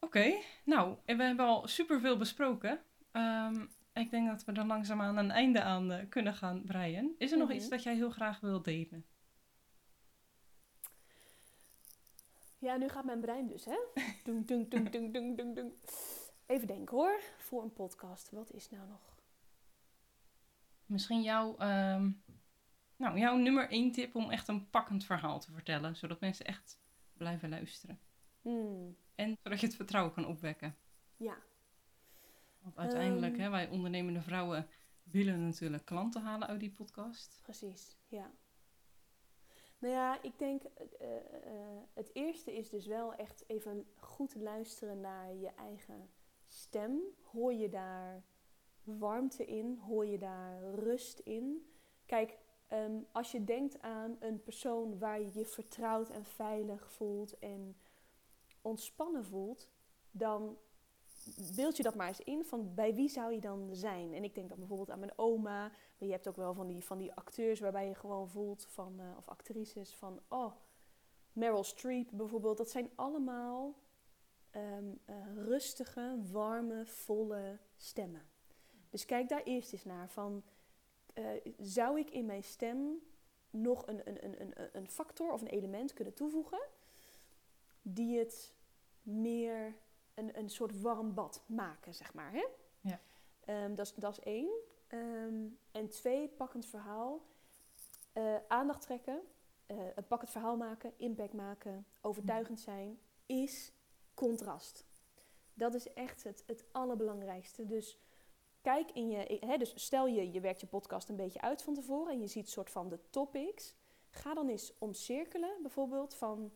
[0.00, 0.34] Oké,
[0.64, 2.80] nou, we hebben al superveel besproken.
[3.12, 7.14] Ehm, ik denk dat we er langzaamaan een einde aan eh, kunnen gaan breien.
[7.18, 7.56] Is er nog Mhm.
[7.56, 9.06] iets dat jij heel graag wil delen?
[12.58, 13.76] Ja, nu gaat mijn brein dus, hè?
[16.48, 18.30] Even denken hoor, voor een podcast.
[18.30, 19.16] Wat is nou nog?
[20.86, 22.10] Misschien jouw, ehm,
[22.96, 25.96] nou, jouw nummer één tip om echt een pakkend verhaal te vertellen.
[25.96, 26.80] Zodat mensen echt
[27.12, 28.00] blijven luisteren.
[28.42, 30.76] Hmm, En zodat je het vertrouwen kan opwekken.
[31.16, 31.36] ja.
[32.60, 33.42] Want uiteindelijk, Ehm.
[33.42, 34.68] hè, wij ondernemende vrouwen
[35.02, 37.40] willen natuurlijk klanten halen uit die podcast.
[37.42, 38.30] Precies, ja.
[39.78, 41.08] Nou ja, ik denk, uh,
[41.46, 46.10] uh, het eerste is dus wel echt even goed luisteren naar je eigen
[46.48, 47.00] stem.
[47.22, 48.24] Hoor je daar
[48.82, 49.78] warmte in?
[49.78, 51.72] Hoor je daar rust in?
[52.06, 52.38] Kijk,
[52.72, 57.76] um, als je denkt aan een persoon waar je je vertrouwd en veilig voelt en
[58.62, 59.70] ontspannen voelt,
[60.10, 60.58] dan
[61.54, 64.14] beeld je dat maar eens in van bij wie zou je dan zijn?
[64.14, 65.60] En ik denk dan bijvoorbeeld aan mijn oma.
[65.98, 69.00] Maar je hebt ook wel van die, van die acteurs waarbij je gewoon voelt van,
[69.00, 70.52] uh, of actrices van, oh,
[71.32, 72.56] Meryl Streep bijvoorbeeld.
[72.56, 73.74] Dat zijn allemaal
[74.56, 78.22] um, uh, rustige, warme, volle stemmen.
[78.90, 80.42] Dus kijk daar eerst eens naar van,
[81.14, 81.26] uh,
[81.58, 83.00] zou ik in mijn stem
[83.50, 86.60] nog een, een, een, een, een factor of een element kunnen toevoegen
[87.82, 88.54] die het
[89.02, 89.74] meer
[90.14, 92.32] een, een soort warm bad maken, zeg maar.
[92.32, 92.46] Hè?
[92.80, 93.00] Ja.
[93.64, 94.50] Um, dat, is, dat is één.
[94.88, 97.26] Um, en twee, pakkend verhaal.
[98.14, 99.20] Uh, aandacht trekken,
[99.66, 103.72] uh, een pakkend verhaal maken, impact maken, overtuigend zijn, is
[104.18, 104.86] contrast.
[105.54, 107.66] Dat is echt het, het allerbelangrijkste.
[107.66, 107.98] Dus
[108.60, 111.74] kijk in je, hè, dus stel je, je werkt je podcast een beetje uit van
[111.74, 113.74] tevoren en je ziet soort van de topics.
[114.10, 116.52] Ga dan eens omcirkelen, bijvoorbeeld van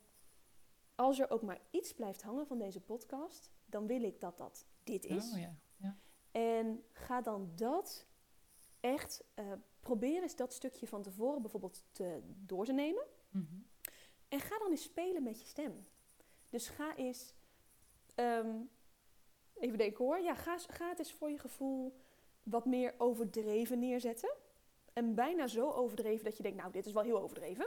[0.95, 4.67] als er ook maar iets blijft hangen van deze podcast, dan wil ik dat dat
[4.85, 5.33] dit is.
[5.33, 5.57] Oh, ja.
[5.77, 5.99] Ja.
[6.31, 8.07] En ga dan dat
[8.81, 13.07] echt, uh, probeer eens dat stukje van tevoren bijvoorbeeld te, door te nemen.
[13.31, 13.67] Mm -hmm.
[14.29, 15.87] En ga dan eens spelen met je stem.
[16.49, 17.35] Dus ga eens,
[18.15, 18.71] um,
[19.55, 22.01] even denken hoor, ja, ga, ga het eens voor je gevoel
[22.43, 24.35] wat meer overdreven neerzetten.
[24.93, 27.67] En bijna zo overdreven dat je denkt, nou, dit is wel heel overdreven.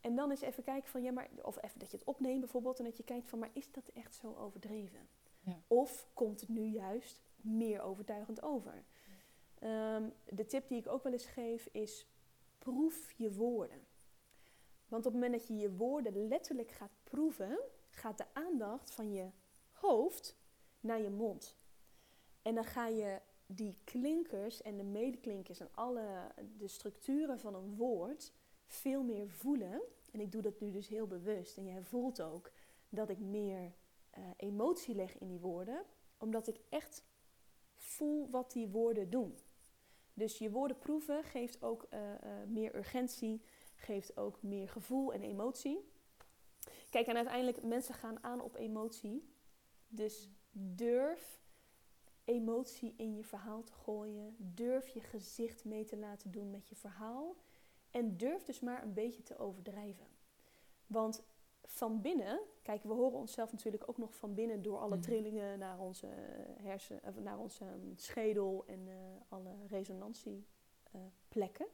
[0.00, 2.78] En dan eens even kijken van, ja, maar, of even dat je het opneemt bijvoorbeeld,
[2.78, 5.08] en dat je kijkt van, maar is dat echt zo overdreven?
[5.40, 5.62] Ja.
[5.66, 8.84] Of komt het nu juist meer overtuigend over?
[9.62, 12.06] Um, de tip die ik ook wel eens geef is,
[12.58, 13.86] proef je woorden.
[14.88, 17.58] Want op het moment dat je je woorden letterlijk gaat proeven,
[17.90, 19.30] gaat de aandacht van je
[19.80, 20.36] hoofd
[20.80, 21.56] naar je mond.
[22.42, 27.76] En dan ga je die klinkers en de medeklinkers en alle de structuren van een
[27.76, 28.32] woord
[28.66, 29.82] veel meer voelen.
[30.10, 31.56] En ik doe dat nu dus heel bewust.
[31.56, 32.50] En jij voelt ook
[32.88, 33.60] dat ik meer
[34.18, 35.84] uh, emotie leg in die woorden,
[36.18, 37.04] omdat ik echt
[37.74, 39.38] voel wat die woorden doen.
[40.14, 42.14] Dus je woorden proeven geeft ook uh, uh,
[42.46, 43.42] meer urgentie,
[43.74, 45.90] geeft ook meer gevoel en emotie.
[46.90, 49.36] Kijk, en uiteindelijk, mensen gaan aan op emotie.
[49.88, 51.40] Dus durf
[52.24, 54.36] emotie in je verhaal te gooien.
[54.38, 57.36] Durf je gezicht mee te laten doen met je verhaal.
[57.90, 60.06] En durf dus maar een beetje te overdrijven.
[60.86, 61.22] Want
[61.64, 65.78] van binnen, kijk, we horen onszelf natuurlijk ook nog van binnen door alle trillingen naar
[65.78, 66.06] onze
[66.62, 67.64] hersen, of naar onze
[67.94, 68.94] schedel en uh,
[69.28, 71.66] alle resonantieplekken.
[71.66, 71.72] Uh,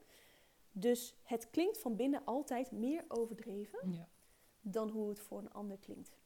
[0.72, 4.08] dus het klinkt van binnen altijd meer overdreven ja.
[4.60, 6.16] dan hoe het voor een ander klinkt.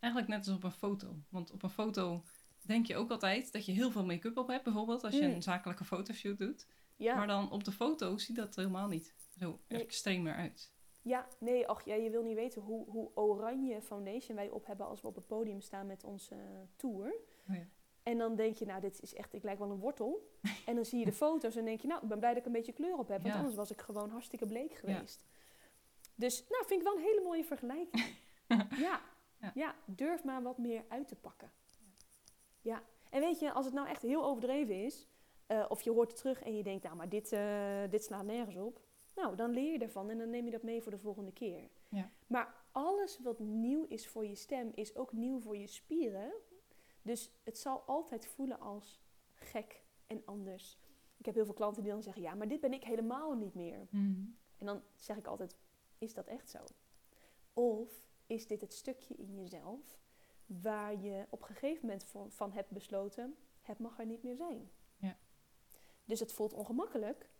[0.00, 1.16] Eigenlijk net als op een foto.
[1.28, 2.22] Want op een foto
[2.62, 5.34] denk je ook altijd dat je heel veel make-up op hebt, bijvoorbeeld als je Mm.
[5.34, 6.66] een zakelijke fotoshoot doet.
[6.96, 9.82] Ja, Maar dan op de foto ziet dat helemaal niet zo Nee.
[9.82, 10.72] extreem meer uit.
[11.02, 14.86] ja nee, ach, ja, je wil niet weten hoe, hoe oranje foundation wij op hebben
[14.86, 16.40] als we op het podium staan met onze eh,
[16.76, 17.14] tour.
[17.48, 17.66] Oh ja.
[18.02, 20.28] En dan denk je, nou, dit is echt, ik lijk wel een wortel.
[20.66, 22.46] en dan zie je de foto's en denk je, nou, ik ben blij dat ik
[22.46, 23.22] een beetje kleur op heb.
[23.22, 23.38] Want Ja.
[23.38, 25.26] anders was ik gewoon hartstikke bleek geweest.
[26.14, 28.04] Dus, nou, vind ik wel een hele mooie vergelijking.
[28.86, 29.00] ja.
[29.40, 29.52] Ja.
[29.54, 29.74] Ja.
[29.84, 31.52] durf maar wat meer uit te pakken.
[32.60, 32.82] Ja.
[33.10, 35.08] En weet je, als het nou echt heel overdreven is,
[35.46, 38.24] eh, of je hoort het terug en je denkt, nou, maar dit, eh, dit slaat
[38.24, 38.80] nergens op.
[39.14, 41.68] Nou, dan leer je ervan en dan neem je dat mee voor de volgende keer.
[41.88, 42.10] Ja.
[42.26, 46.32] Maar alles wat nieuw is voor je stem, is ook nieuw voor je spieren.
[47.02, 49.00] Dus het zal altijd voelen als
[49.34, 50.78] gek en anders.
[51.16, 53.54] Ik heb heel veel klanten die dan zeggen, ja, maar dit ben ik helemaal niet
[53.54, 53.86] meer.
[53.90, 54.24] Mhm.
[54.56, 55.56] En dan zeg ik altijd,
[55.98, 56.58] is dat echt zo?
[57.52, 59.98] Of is dit het stukje in jezelf
[60.46, 64.36] waar je op een gegeven moment van, van hebt besloten, het mag er niet meer
[64.36, 64.70] zijn.
[64.96, 65.18] Ja.
[66.04, 67.30] Dus het voelt ongemakkelijk,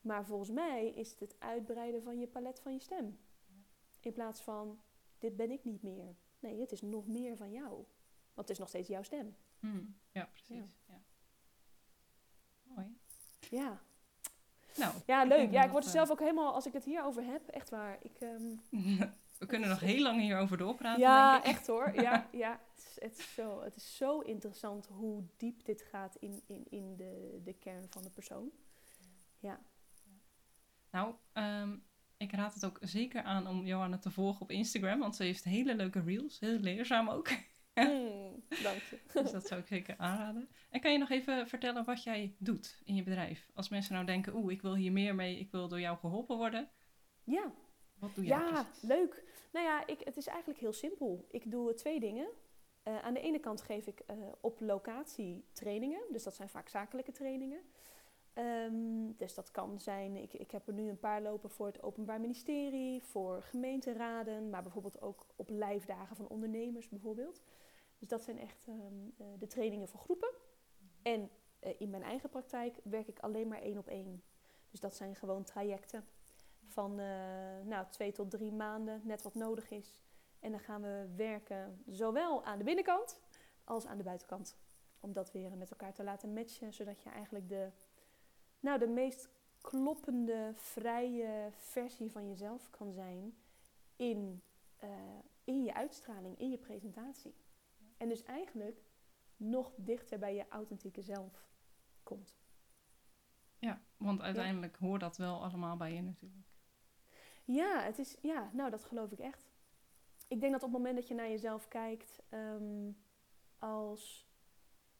[0.00, 3.18] maar volgens mij is het het uitbreiden van je palet van je stem.
[4.00, 4.80] In plaats van,
[5.18, 6.16] dit ben ik niet meer.
[6.38, 7.72] Nee, het is nog meer van jou.
[8.34, 9.36] Want het is nog steeds jouw stem.
[9.58, 9.84] Mhm.
[10.12, 10.82] Ja, precies.
[10.86, 11.02] Ja.
[12.62, 12.98] Mooi.
[13.50, 13.82] Ja,
[14.76, 15.50] Nou, ja leuk.
[15.50, 17.98] Ja, ik word er eh, zelf ook helemaal, als ik het hierover heb, echt waar.
[18.02, 18.56] Ik, ehm,
[19.38, 21.50] We kunnen nog heel lang hierover doorpraten, ja, denk ik.
[21.50, 22.00] echt hoor.
[22.00, 26.16] Ja, ja het, is, het, is zo, het is zo interessant hoe diep dit gaat
[26.16, 28.50] in, in, in de, de kern van de persoon.
[29.38, 29.60] Ja,
[30.90, 31.76] Nou, ehm,
[32.16, 35.44] ik raad het ook zeker aan om Johanna te volgen op Instagram, want ze heeft
[35.44, 37.28] hele leuke reels, heel leerzaam ook.
[37.74, 38.44] Hmm.
[38.62, 38.98] Dank je.
[39.22, 40.48] Dus dat zou ik zeker aanraden.
[40.70, 43.50] En kan je nog even vertellen wat jij doet in je bedrijf?
[43.54, 46.36] Als mensen nou denken, oeh, ik wil hier meer mee, ik wil door jou geholpen
[46.36, 46.70] worden.
[47.24, 47.52] Ja,
[47.98, 48.82] Wat doe jij ja precies?
[48.82, 49.25] leuk.
[49.52, 51.24] Nou ja, ik, het is eigenlijk heel simpel.
[51.30, 52.28] Ik doe twee dingen.
[52.82, 56.00] Eh, aan de ene kant geef ik eh, op locatie trainingen.
[56.10, 57.60] Dus dat zijn vaak zakelijke trainingen.
[58.32, 61.82] Ehm, dus dat kan zijn, ik, ik heb er nu een paar lopen voor het
[61.82, 67.42] Openbaar Ministerie, voor gemeenteraden, maar bijvoorbeeld ook op lijfdagen van ondernemers bijvoorbeeld.
[67.98, 68.78] Dus dat zijn echt ehm,
[69.16, 70.30] eh, de trainingen voor groepen.
[71.02, 71.30] En
[71.78, 74.22] in mijn eigen praktijk werk ik alleen maar één op één.
[74.70, 76.04] Dus dat zijn gewoon trajecten
[76.76, 77.06] van eh,
[77.64, 80.02] nou, twee tot drie maanden, net wat nodig is.
[80.40, 83.20] En dan gaan we werken zowel aan de binnenkant
[83.64, 84.56] als aan de buitenkant.
[85.00, 87.70] Om dat weer met elkaar te laten matchen, zodat je eigenlijk de,
[88.60, 89.28] nou, de meest
[89.60, 93.36] kloppende, vrije versie van jezelf kan zijn
[93.96, 94.42] in,
[94.76, 94.90] eh,
[95.44, 97.34] in je uitstraling, in je presentatie.
[97.96, 98.82] En dus eigenlijk
[99.36, 101.48] nog dichter bij je authentieke zelf
[102.02, 102.36] komt.
[103.58, 106.55] Ja, want uiteindelijk hoort dat wel allemaal bij je natuurlijk.
[107.46, 109.50] Ja, het is, ja, nou dat geloof ik echt.
[110.28, 112.90] Ik denk dat op het moment dat je naar jezelf kijkt ehm,
[113.58, 114.26] als,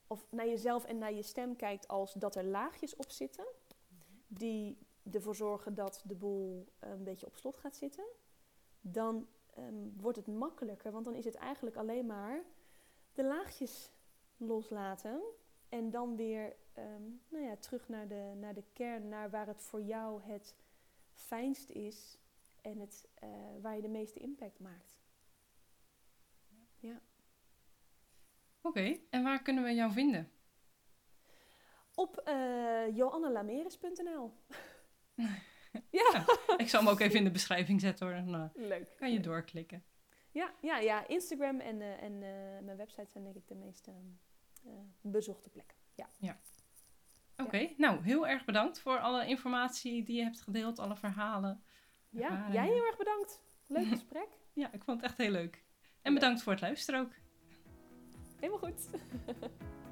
[0.07, 3.47] of naar jezelf en naar je stem kijkt als dat er laagjes op zitten,
[4.26, 4.78] die
[5.12, 8.05] ervoor zorgen dat de boel een beetje op slot gaat zitten,
[8.80, 12.42] dan ehm, wordt het makkelijker, want dan is het eigenlijk alleen maar
[13.12, 13.90] de laagjes
[14.36, 15.20] loslaten
[15.68, 19.62] en dan weer ehm, nou ja, terug naar de, naar de kern, naar waar het
[19.62, 20.55] voor jou het
[21.12, 22.18] fijnst is
[22.66, 23.28] en het, eh,
[23.60, 24.94] waar je de meeste impact maakt.
[28.60, 30.30] Oké, en waar kunnen we jou vinden?
[31.94, 34.32] Op uh, joannelameres.nl.
[35.90, 36.24] ja,
[36.56, 38.16] Ik zal hem ook even in de beschrijving zetten hoor.
[38.16, 38.96] Dan eh, leuk.
[38.96, 39.84] kan je doorklikken.
[40.36, 41.06] Ja, ja, ja.
[41.06, 45.76] Instagram en, eh, en eh, mijn website zijn denk ik de meest eh, bezochte plekken.
[46.18, 46.40] Ja.
[47.36, 51.62] Oké, nou heel erg bedankt voor alle informatie die je hebt gedeeld, alle verhalen.
[52.11, 53.42] Ja, jij heel erg bedankt.
[53.66, 54.28] Leuk gesprek.
[54.52, 55.64] Ja, ik vond het echt heel leuk.
[56.02, 57.12] En bedankt voor het luisteren ook.
[58.40, 58.88] Helemaal goed.